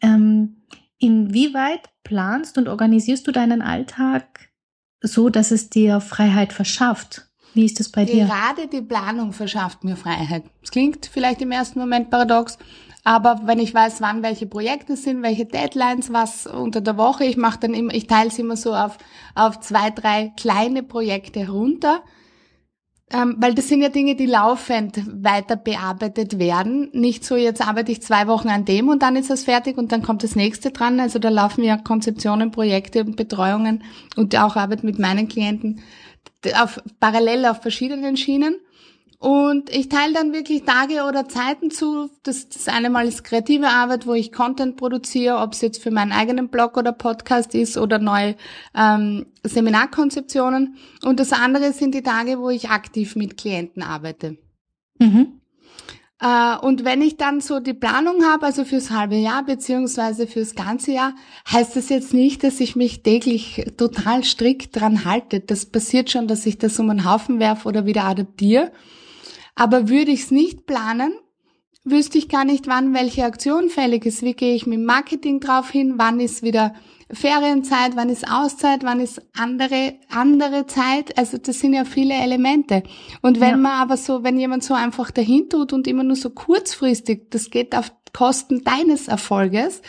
[0.01, 0.63] Ähm,
[0.99, 4.51] inwieweit planst und organisierst du deinen Alltag
[5.01, 7.29] so, dass es dir Freiheit verschafft?
[7.55, 8.25] Wie ist das bei dir?
[8.25, 10.45] Gerade die Planung verschafft mir Freiheit.
[10.63, 12.57] Es klingt vielleicht im ersten Moment paradox,
[13.05, 17.37] aber wenn ich weiß, wann welche Projekte sind, welche Deadlines, was unter der Woche, ich
[17.37, 18.97] mache dann immer, ich teile es immer so auf,
[19.35, 22.03] auf zwei, drei kleine Projekte herunter
[23.13, 26.89] ähm, weil das sind ja Dinge, die laufend weiter bearbeitet werden.
[26.93, 29.93] Nicht so, jetzt arbeite ich zwei Wochen an dem und dann ist das fertig und
[29.93, 30.99] dann kommt das nächste dran.
[30.99, 33.85] Also da laufen ja Konzeptionen, Projekte und Betreuungen
[34.17, 35.81] und auch Arbeit mit meinen Klienten
[36.61, 38.57] auf, parallel auf verschiedenen Schienen.
[39.23, 42.11] Und ich teile dann wirklich Tage oder Zeiten zu.
[42.25, 45.93] Das, das eine Mal ist kreative Arbeit, wo ich Content produziere, ob es jetzt für
[45.93, 48.35] meinen eigenen Blog oder Podcast ist oder neue
[48.75, 50.75] ähm, Seminarkonzeptionen.
[51.05, 54.39] Und das andere sind die Tage, wo ich aktiv mit Klienten arbeite.
[54.99, 55.41] Mhm.
[56.21, 60.57] Äh, und wenn ich dann so die Planung habe, also fürs halbe Jahr beziehungsweise fürs
[60.57, 61.15] ganze Jahr,
[61.49, 65.39] heißt das jetzt nicht, dass ich mich täglich total strikt dran halte.
[65.39, 68.73] Das passiert schon, dass ich das um einen Haufen werfe oder wieder adaptiere.
[69.55, 71.13] Aber würde ich es nicht planen,
[71.85, 74.23] wüsste ich gar nicht, wann welche Aktion fällig ist.
[74.23, 75.95] Wie gehe ich mit Marketing drauf hin?
[75.97, 76.75] Wann ist wieder
[77.11, 77.97] Ferienzeit?
[77.97, 78.85] Wann ist Auszeit?
[78.85, 81.19] Wann ist andere, andere Zeit?
[81.19, 82.83] Also das sind ja viele Elemente.
[83.21, 83.57] Und wenn ja.
[83.57, 87.51] man aber so, wenn jemand so einfach dahin tut und immer nur so kurzfristig, das
[87.51, 89.83] geht auf Kosten deines Erfolges,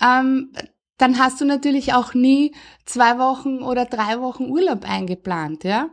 [0.00, 0.52] ähm,
[0.98, 5.90] dann hast du natürlich auch nie zwei Wochen oder drei Wochen Urlaub eingeplant, ja?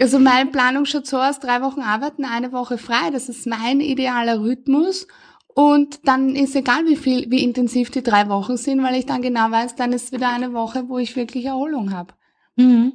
[0.00, 3.10] Also meine Planung schaut so aus, drei Wochen arbeiten, eine Woche frei.
[3.12, 5.06] Das ist mein idealer Rhythmus.
[5.54, 9.20] Und dann ist egal, wie viel, wie intensiv die drei Wochen sind, weil ich dann
[9.20, 12.14] genau weiß, dann ist wieder eine Woche, wo ich wirklich Erholung habe.
[12.56, 12.94] Mhm.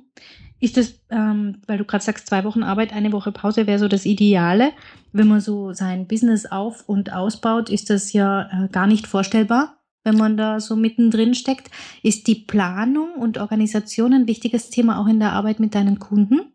[0.60, 3.88] Ist das, ähm, weil du gerade sagst, zwei Wochen Arbeit, eine Woche Pause wäre so
[3.88, 4.72] das Ideale.
[5.12, 9.78] Wenn man so sein Business auf und ausbaut, ist das ja äh, gar nicht vorstellbar,
[10.04, 11.70] wenn man da so mittendrin steckt.
[12.02, 16.55] Ist die Planung und Organisation ein wichtiges Thema auch in der Arbeit mit deinen Kunden?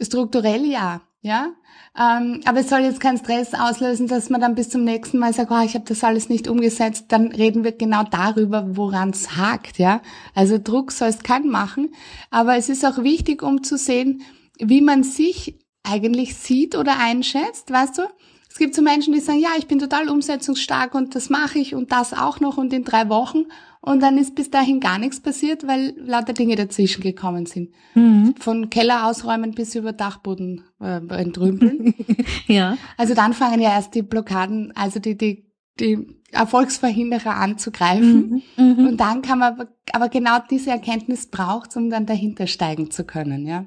[0.00, 1.52] Strukturell ja, ja.
[1.98, 5.32] Ähm, aber es soll jetzt keinen Stress auslösen, dass man dann bis zum nächsten Mal
[5.32, 7.06] sagt, oh, ich habe das alles nicht umgesetzt.
[7.08, 10.00] Dann reden wir genau darüber, woran es hakt, ja.
[10.34, 11.92] Also Druck soll es keinen machen.
[12.30, 14.22] Aber es ist auch wichtig, um zu sehen,
[14.58, 18.02] wie man sich eigentlich sieht oder einschätzt, weißt du?
[18.50, 21.74] Es gibt so Menschen, die sagen, ja, ich bin total umsetzungsstark und das mache ich
[21.74, 23.46] und das auch noch und in drei Wochen.
[23.88, 27.70] Und dann ist bis dahin gar nichts passiert, weil lauter Dinge dazwischen gekommen sind.
[27.94, 28.34] Mhm.
[28.38, 31.94] Von Keller ausräumen bis über Dachboden äh, entrümpeln.
[32.46, 32.76] ja.
[32.98, 35.46] Also dann fangen ja erst die Blockaden, also die, die,
[35.80, 38.42] die Erfolgsverhinderer anzugreifen.
[38.58, 38.62] Mhm.
[38.62, 38.88] Mhm.
[38.88, 43.46] Und dann kann man, aber genau diese Erkenntnis braucht um dann dahinter steigen zu können,
[43.46, 43.64] ja.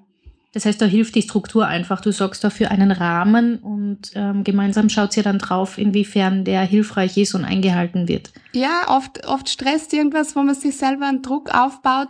[0.54, 2.02] Das heißt, da hilft die Struktur einfach.
[2.02, 7.18] Du sorgst dafür einen Rahmen und ähm, gemeinsam schaut ihr dann drauf, inwiefern der hilfreich
[7.18, 8.32] ist und eingehalten wird.
[8.52, 12.10] Ja, oft, oft stresst irgendwas, wo man sich selber einen Druck aufbaut,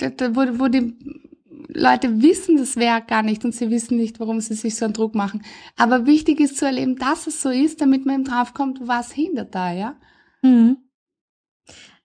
[0.00, 0.96] wo, wo die
[1.68, 4.94] Leute wissen das wäre gar nicht und sie wissen nicht, warum sie sich so einen
[4.94, 5.42] Druck machen.
[5.76, 9.54] Aber wichtig ist zu erleben, dass es so ist, damit man eben draufkommt, was hindert
[9.54, 9.96] da, ja?
[10.42, 10.78] Mhm.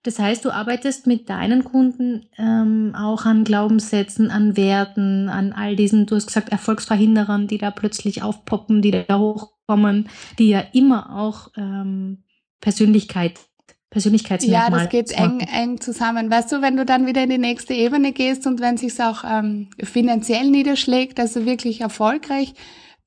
[0.04, 5.76] Das heißt, du arbeitest mit deinen Kunden ähm, auch an Glaubenssätzen, an Werten, an all
[5.76, 11.18] diesen, du hast gesagt, Erfolgsverhinderern, die da plötzlich aufpoppen, die da hochkommen, die ja immer
[11.18, 12.22] auch ähm,
[12.60, 13.40] Persönlichkeit
[13.88, 14.70] Persönlichkeitsmerkmal.
[14.70, 16.28] Ja, das geht eng, eng zusammen.
[16.28, 19.22] Weißt du, wenn du dann wieder in die nächste Ebene gehst und wenn sich's auch
[19.24, 22.54] ähm, finanziell niederschlägt, also wirklich erfolgreich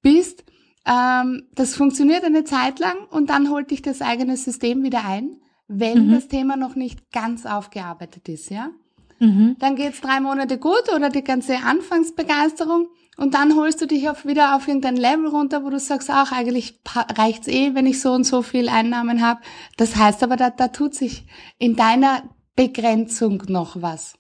[0.01, 0.45] bist,
[0.87, 5.41] ähm, das funktioniert eine Zeit lang und dann holt dich das eigene System wieder ein
[5.67, 6.11] wenn mhm.
[6.13, 8.69] das Thema noch nicht ganz aufgearbeitet ist, ja.
[9.19, 9.55] Mhm.
[9.59, 14.25] Dann geht's drei Monate gut oder die ganze Anfangsbegeisterung und dann holst du dich auf,
[14.25, 18.11] wieder auf irgendein Level runter, wo du sagst, ach, eigentlich reicht's eh, wenn ich so
[18.11, 19.41] und so viel Einnahmen habe.
[19.75, 21.25] Das heißt aber, da, da tut sich
[21.57, 22.23] in deiner
[22.55, 24.15] Begrenzung noch was.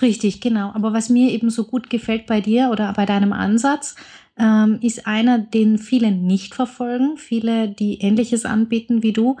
[0.00, 0.70] Richtig, genau.
[0.72, 3.96] Aber was mir eben so gut gefällt bei dir oder bei deinem Ansatz,
[4.38, 9.36] ähm, ist einer, den viele nicht verfolgen, viele, die Ähnliches anbieten wie du,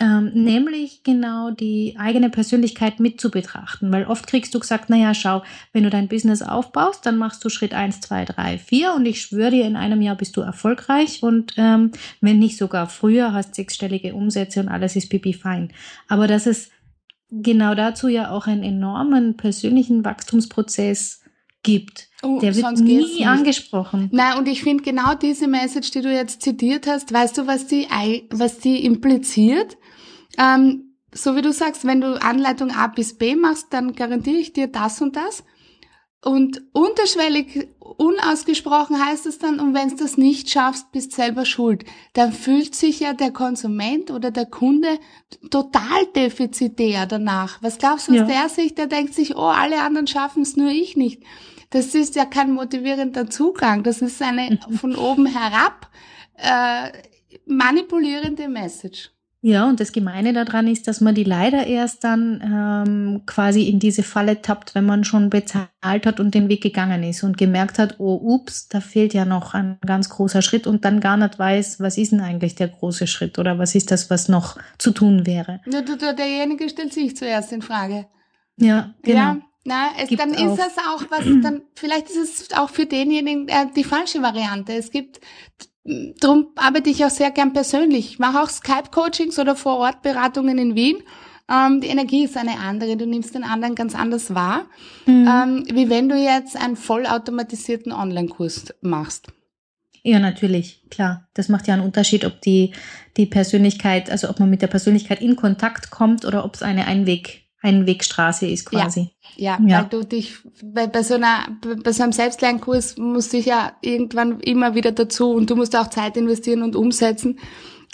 [0.00, 3.92] ähm, nämlich genau die eigene Persönlichkeit mit zu betrachten.
[3.92, 7.50] Weil oft kriegst du gesagt, naja, schau, wenn du dein Business aufbaust, dann machst du
[7.50, 11.22] Schritt eins, zwei, drei, vier und ich schwöre dir, in einem Jahr bist du erfolgreich
[11.22, 15.70] und ähm, wenn nicht sogar früher, hast sechsstellige Umsätze und alles ist pipi fein.
[16.08, 16.70] Aber dass es
[17.30, 21.20] genau dazu ja auch einen enormen persönlichen Wachstumsprozess
[21.62, 22.08] gibt.
[22.22, 24.08] Oh, der wird nie angesprochen.
[24.12, 27.66] Nein, und ich finde genau diese Message, die du jetzt zitiert hast, weißt du, was
[27.66, 27.86] die,
[28.30, 29.76] was die impliziert?
[30.40, 34.52] Ähm, so wie du sagst, wenn du Anleitung A bis B machst, dann garantiere ich
[34.52, 35.44] dir das und das.
[36.22, 41.84] Und unterschwellig, unausgesprochen heißt es dann, und wenn du das nicht schaffst, bist selber schuld.
[42.12, 44.98] Dann fühlt sich ja der Konsument oder der Kunde
[45.50, 47.62] total defizitär danach.
[47.62, 48.26] Was glaubst du, was ja.
[48.26, 51.22] der sich, der denkt sich, oh, alle anderen schaffen es, nur ich nicht.
[51.70, 53.82] Das ist ja kein motivierender Zugang.
[53.82, 55.88] Das ist eine von oben herab
[56.36, 56.90] äh,
[57.46, 59.10] manipulierende Message.
[59.42, 63.78] Ja, und das Gemeine daran ist, dass man die leider erst dann ähm, quasi in
[63.78, 67.78] diese Falle tappt, wenn man schon bezahlt hat und den Weg gegangen ist und gemerkt
[67.78, 71.38] hat, oh, ups, da fehlt ja noch ein ganz großer Schritt und dann gar nicht
[71.38, 74.90] weiß, was ist denn eigentlich der große Schritt oder was ist das, was noch zu
[74.90, 75.60] tun wäre.
[75.72, 78.08] Ja, derjenige stellt sich zuerst in Frage.
[78.58, 79.18] Ja, genau.
[79.18, 83.48] Ja, na, es, dann ist es auch was, dann, vielleicht ist es auch für denjenigen
[83.48, 84.74] äh, die falsche Variante.
[84.74, 85.20] Es gibt
[85.84, 88.12] Darum arbeite ich auch sehr gern persönlich.
[88.12, 91.02] Ich mache auch Skype-Coachings oder Vor-Ort-Beratungen in Wien.
[91.50, 92.96] Ähm, die Energie ist eine andere.
[92.96, 94.66] Du nimmst den anderen ganz anders wahr,
[95.06, 95.28] mhm.
[95.28, 99.32] ähm, wie wenn du jetzt einen vollautomatisierten Online-Kurs machst.
[100.02, 101.28] Ja, natürlich, klar.
[101.34, 102.72] Das macht ja einen Unterschied, ob die,
[103.16, 106.86] die Persönlichkeit, also ob man mit der Persönlichkeit in Kontakt kommt oder ob es eine
[106.86, 109.10] Einweg, Einwegstraße ist quasi.
[109.36, 111.46] Ja, ja, weil du dich bei, bei so einer
[111.82, 115.76] bei so einem Selbstlernkurs musst du dich ja irgendwann immer wieder dazu und du musst
[115.76, 117.38] auch Zeit investieren und umsetzen.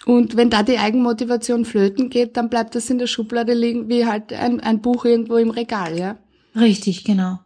[0.04, 4.06] Und wenn da die Eigenmotivation flöten geht, dann bleibt das in der Schublade liegen wie
[4.06, 6.16] halt ein, ein Buch irgendwo im Regal, ja.
[6.54, 7.40] Richtig, genau.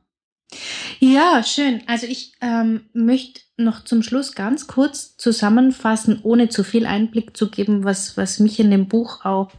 [0.98, 1.82] Ja, schön.
[1.86, 7.50] Also ich ähm, möchte noch zum Schluss ganz kurz zusammenfassen, ohne zu viel Einblick zu
[7.50, 9.50] geben, was, was mich in dem Buch auch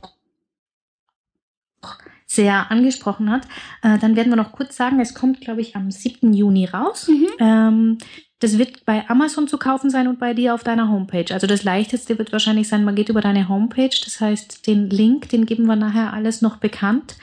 [2.32, 3.44] sehr angesprochen hat.
[3.84, 6.32] Äh, dann werden wir noch kurz sagen, es kommt, glaube ich, am 7.
[6.34, 7.10] Juni raus.
[7.10, 7.28] Mhm.
[7.40, 7.98] Ähm,
[8.40, 11.32] das wird bei Amazon zu kaufen sein und bei dir auf deiner Homepage.
[11.32, 13.96] Also das leichteste wird wahrscheinlich sein, man geht über deine Homepage.
[14.04, 17.18] Das heißt, den Link, den geben wir nachher alles noch bekannt.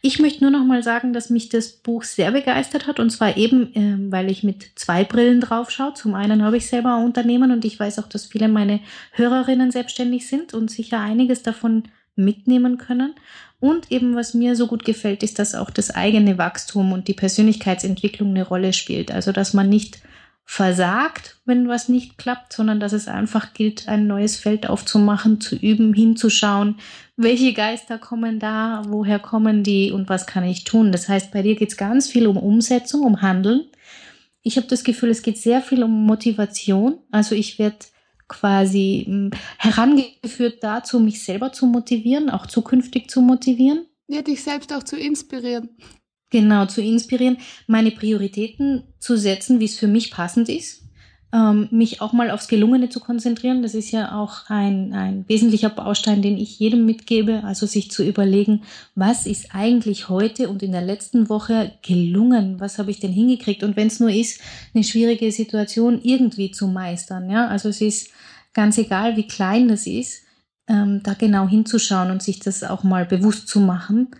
[0.00, 3.36] Ich möchte nur noch mal sagen, dass mich das Buch sehr begeistert hat und zwar
[3.36, 5.94] eben, äh, weil ich mit zwei Brillen drauf schaue.
[5.94, 8.80] Zum einen habe ich selber ein Unternehmen und ich weiß auch, dass viele meine
[9.12, 11.84] Hörerinnen selbstständig sind und sicher einiges davon
[12.16, 13.14] mitnehmen können.
[13.60, 17.14] Und eben, was mir so gut gefällt, ist, dass auch das eigene Wachstum und die
[17.14, 19.10] Persönlichkeitsentwicklung eine Rolle spielt.
[19.10, 20.00] Also, dass man nicht
[20.44, 25.56] versagt, wenn was nicht klappt, sondern dass es einfach gilt, ein neues Feld aufzumachen, zu
[25.56, 26.76] üben, hinzuschauen,
[27.16, 30.92] welche Geister kommen da, woher kommen die und was kann ich tun.
[30.92, 33.64] Das heißt, bei dir geht es ganz viel um Umsetzung, um Handeln.
[34.42, 36.98] Ich habe das Gefühl, es geht sehr viel um Motivation.
[37.10, 37.78] Also ich werde
[38.28, 43.86] quasi hm, herangeführt dazu, mich selber zu motivieren, auch zukünftig zu motivieren.
[44.08, 45.70] Ja, dich selbst auch zu inspirieren.
[46.30, 50.84] Genau, zu inspirieren, meine Prioritäten zu setzen, wie es für mich passend ist
[51.34, 53.62] ähm, mich auch mal aufs Gelungene zu konzentrieren.
[53.62, 57.42] Das ist ja auch ein, ein wesentlicher Baustein, den ich jedem mitgebe.
[57.42, 58.62] Also sich zu überlegen,
[58.94, 62.60] was ist eigentlich heute und in der letzten Woche gelungen?
[62.60, 63.64] Was habe ich denn hingekriegt?
[63.64, 64.40] Und wenn es nur ist,
[64.74, 67.28] eine schwierige Situation irgendwie zu meistern.
[67.28, 68.10] Ja, also es ist
[68.52, 70.22] ganz egal, wie klein das ist,
[70.68, 74.12] ähm, da genau hinzuschauen und sich das auch mal bewusst zu machen.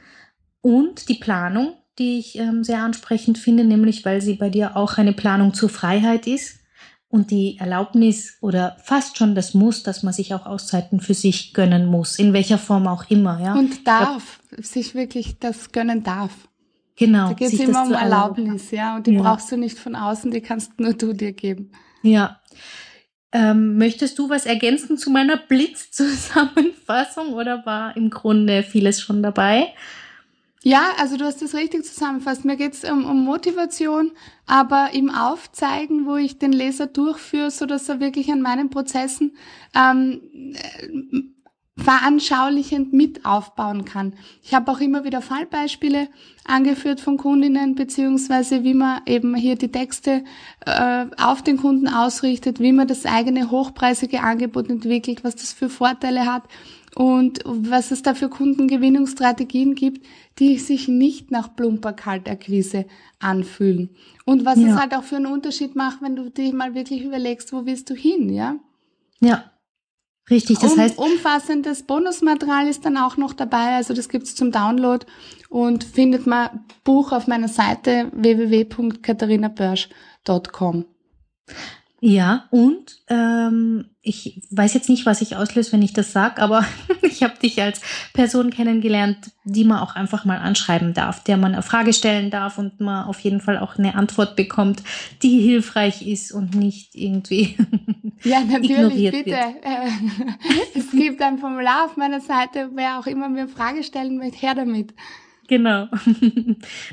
[0.63, 4.99] Und die Planung, die ich ähm, sehr ansprechend finde, nämlich weil sie bei dir auch
[4.99, 6.64] eine Planung zur Freiheit ist
[7.15, 11.55] und die Erlaubnis oder fast schon das Muss, dass man sich auch Auszeiten für sich
[11.55, 13.41] gönnen muss, in welcher Form auch immer.
[13.41, 13.55] Ja?
[13.55, 16.33] Und darf, glaub, sich wirklich das gönnen darf.
[16.97, 17.29] Genau.
[17.29, 18.97] Da geht es immer um Erlaubnis, ja.
[18.97, 19.23] Und die ja.
[19.23, 21.71] brauchst du nicht von außen, die kannst nur du dir geben.
[22.03, 22.41] Ja.
[23.31, 29.69] Ähm, möchtest du was ergänzen zu meiner Blitzzusammenfassung oder war im Grunde vieles schon dabei?
[30.67, 32.47] Ja, also du hast das richtig zusammenfasst.
[32.47, 34.13] Mir geht es um, um Motivation,
[34.47, 39.37] aber im Aufzeigen, wo ich den Leser durchführe, so dass er wirklich an meinen Prozessen
[39.75, 40.23] ähm,
[41.77, 44.15] veranschaulichend mit aufbauen kann.
[44.43, 46.09] Ich habe auch immer wieder Fallbeispiele
[46.47, 50.25] angeführt von Kundinnen, beziehungsweise wie man eben hier die Texte
[50.65, 55.69] äh, auf den Kunden ausrichtet, wie man das eigene hochpreisige Angebot entwickelt, was das für
[55.69, 56.45] Vorteile hat
[56.97, 60.07] und was es da für Kundengewinnungsstrategien gibt,
[60.39, 62.87] die sich nicht nach plumper Kaltakquise
[63.19, 63.91] anfühlen.
[64.25, 64.69] Und was ja.
[64.69, 67.91] es halt auch für einen Unterschied macht, wenn du dich mal wirklich überlegst, wo willst
[67.91, 68.57] du hin, ja?
[69.21, 69.51] Ja,
[70.31, 70.99] Richtig, das um, heißt.
[70.99, 75.05] Umfassendes Bonusmaterial ist dann auch noch dabei, also das gibt's zum Download
[75.51, 80.87] und findet man Buch auf meiner Seite www.katharinabörsch.com.
[82.07, 86.67] Ja, und ähm, ich weiß jetzt nicht, was ich auslöse, wenn ich das sag, aber
[87.03, 87.81] ich habe dich als
[88.13, 92.59] Person kennengelernt, die man auch einfach mal anschreiben darf, der man eine Frage stellen darf
[92.59, 94.83] und man auf jeden Fall auch eine Antwort bekommt,
[95.23, 97.57] die hilfreich ist und nicht irgendwie
[98.23, 99.31] ja, natürlich, bitte.
[99.31, 100.35] Wird.
[100.75, 104.41] Es gibt ein Formular auf meiner Seite, wer auch immer mir eine Frage stellen möchte,
[104.41, 104.93] her damit.
[105.49, 105.89] Genau.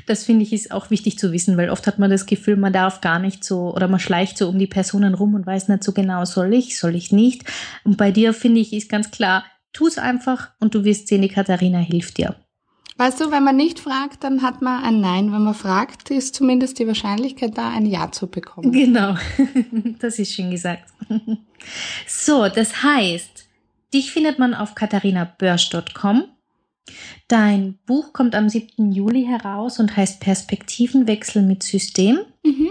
[0.06, 2.72] Das finde ich ist auch wichtig zu wissen, weil oft hat man das Gefühl, man
[2.72, 5.84] darf gar nicht so oder man schleicht so um die Personen rum und weiß nicht
[5.84, 7.44] so genau, soll ich, soll ich nicht.
[7.84, 11.22] Und bei dir finde ich ist ganz klar, tu es einfach und du wirst sehen,
[11.22, 12.36] die Katharina hilft dir.
[12.96, 15.32] Weißt du, wenn man nicht fragt, dann hat man ein Nein.
[15.32, 18.70] Wenn man fragt, ist zumindest die Wahrscheinlichkeit da, ein Ja zu bekommen.
[18.70, 19.16] Genau,
[19.98, 20.84] das ist schön gesagt.
[22.06, 23.48] So, das heißt,
[23.94, 26.24] dich findet man auf katharinabörsch.com
[27.28, 28.92] Dein Buch kommt am 7.
[28.92, 32.20] Juli heraus und heißt Perspektivenwechsel mit System.
[32.44, 32.70] Mhm.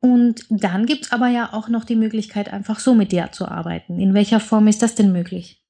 [0.00, 3.48] Und dann gibt es aber ja auch noch die Möglichkeit, einfach so mit dir zu
[3.48, 3.98] arbeiten.
[3.98, 5.62] In welcher Form ist das denn möglich?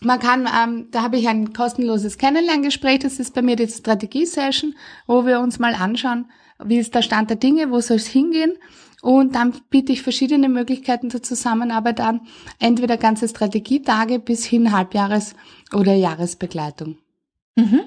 [0.00, 4.74] Man kann, ähm, da habe ich ein kostenloses Kennenlerngespräch, das ist bei mir die Strategie-Session,
[5.06, 6.30] wo wir uns mal anschauen,
[6.62, 8.54] wie ist der Stand der Dinge, wo soll es hingehen
[9.02, 12.22] und dann biete ich verschiedene Möglichkeiten zur Zusammenarbeit an,
[12.58, 15.34] entweder ganze Strategietage bis hin Halbjahres-
[15.72, 16.98] oder Jahresbegleitung.
[17.56, 17.80] Mhm.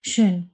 [0.00, 0.50] Schön.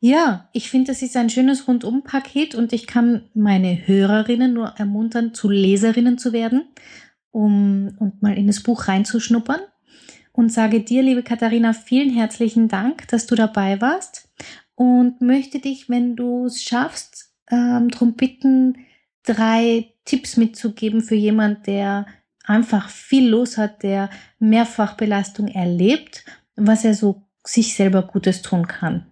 [0.00, 5.32] Ja, ich finde, das ist ein schönes Rundum-Paket und ich kann meine Hörerinnen nur ermuntern,
[5.32, 6.68] zu Leserinnen zu werden,
[7.30, 9.60] um und mal in das Buch reinzuschnuppern.
[10.32, 14.28] Und sage dir, liebe Katharina, vielen herzlichen Dank, dass du dabei warst
[14.74, 18.76] und möchte dich, wenn du es schaffst, ähm, darum bitten,
[19.24, 22.06] drei Tipps mitzugeben für jemand, der
[22.44, 26.24] einfach viel los hat, der Mehrfachbelastung erlebt,
[26.56, 29.06] was er so sich selber Gutes tun kann.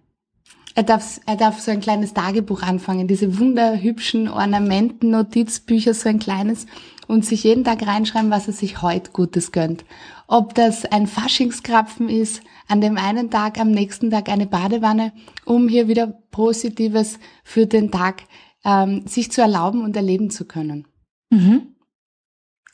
[0.75, 6.17] Er darf, er darf so ein kleines Tagebuch anfangen, diese wunderhübschen Ornamenten, Notizbücher, so ein
[6.17, 6.65] kleines
[7.07, 9.85] und sich jeden Tag reinschreiben, was er sich heute Gutes gönnt.
[10.25, 15.11] Ob das ein Faschingskrapfen ist, an dem einen Tag, am nächsten Tag eine Badewanne,
[15.45, 18.23] um hier wieder Positives für den Tag
[18.63, 20.87] ähm, sich zu erlauben und erleben zu können.
[21.29, 21.75] Mhm.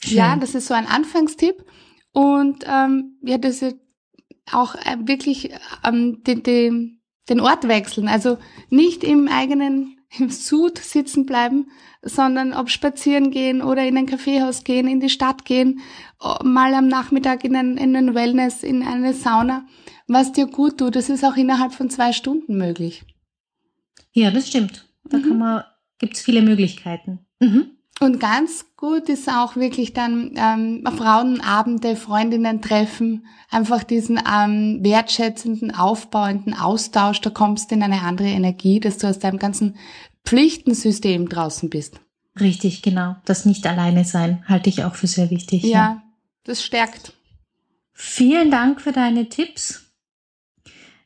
[0.04, 1.66] Ja, das ist so ein Anfangstipp.
[2.12, 3.76] Und ähm, ja, das ist
[4.52, 5.52] auch äh, wirklich
[5.84, 8.08] ähm, den, den, den Ort wechseln.
[8.08, 8.38] Also
[8.70, 11.68] nicht im eigenen im Sud sitzen bleiben,
[12.02, 15.82] sondern ob spazieren gehen oder in ein Kaffeehaus gehen, in die Stadt gehen,
[16.44, 19.66] mal am Nachmittag in ein, in ein Wellness, in eine Sauna,
[20.08, 20.96] was dir gut tut.
[20.96, 23.04] Das ist auch innerhalb von zwei Stunden möglich.
[24.14, 24.88] Ja, das stimmt.
[25.04, 25.24] Da mhm.
[25.24, 25.64] kann man
[26.00, 27.20] gibt es viele Möglichkeiten.
[27.40, 27.72] Mhm.
[28.00, 35.76] Und ganz gut ist auch wirklich dann ähm, Frauenabende, Freundinnen treffen, einfach diesen ähm, wertschätzenden,
[35.76, 39.76] aufbauenden Austausch, da kommst du in eine andere Energie, dass du aus deinem ganzen
[40.24, 42.00] Pflichtensystem draußen bist.
[42.40, 43.18] Richtig, genau.
[43.26, 45.64] Das nicht alleine sein halte ich auch für sehr wichtig.
[45.64, 46.04] Ja, ja.
[46.46, 47.14] das stärkt.
[47.92, 49.89] Vielen Dank für deine Tipps.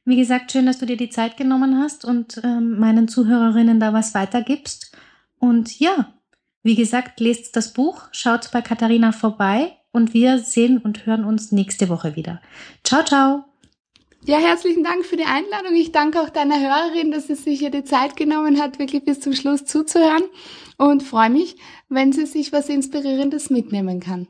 [0.06, 3.94] Wie gesagt, schön, dass du dir die Zeit genommen hast und ähm, meinen Zuhörerinnen da
[3.94, 4.92] was weitergibst.
[5.40, 6.14] Und ja,
[6.62, 11.52] wie gesagt, lest das Buch, schaut bei Katharina vorbei und wir sehen und hören uns
[11.52, 12.42] nächste Woche wieder.
[12.84, 13.46] Ciao, ciao!
[14.26, 15.76] Ja, herzlichen Dank für die Einladung.
[15.76, 19.20] Ich danke auch deiner Hörerin, dass sie sich hier die Zeit genommen hat, wirklich bis
[19.20, 20.24] zum Schluss zuzuhören
[20.78, 21.58] und freue mich,
[21.90, 24.28] wenn sie sich was Inspirierendes mitnehmen kann.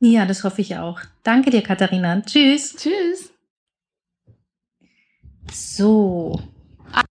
[0.00, 1.00] Ja, das hoffe ich auch.
[1.22, 2.20] Danke dir, Katharina.
[2.22, 2.74] Tschüss.
[2.76, 3.32] Tschüss.
[5.50, 6.34] So,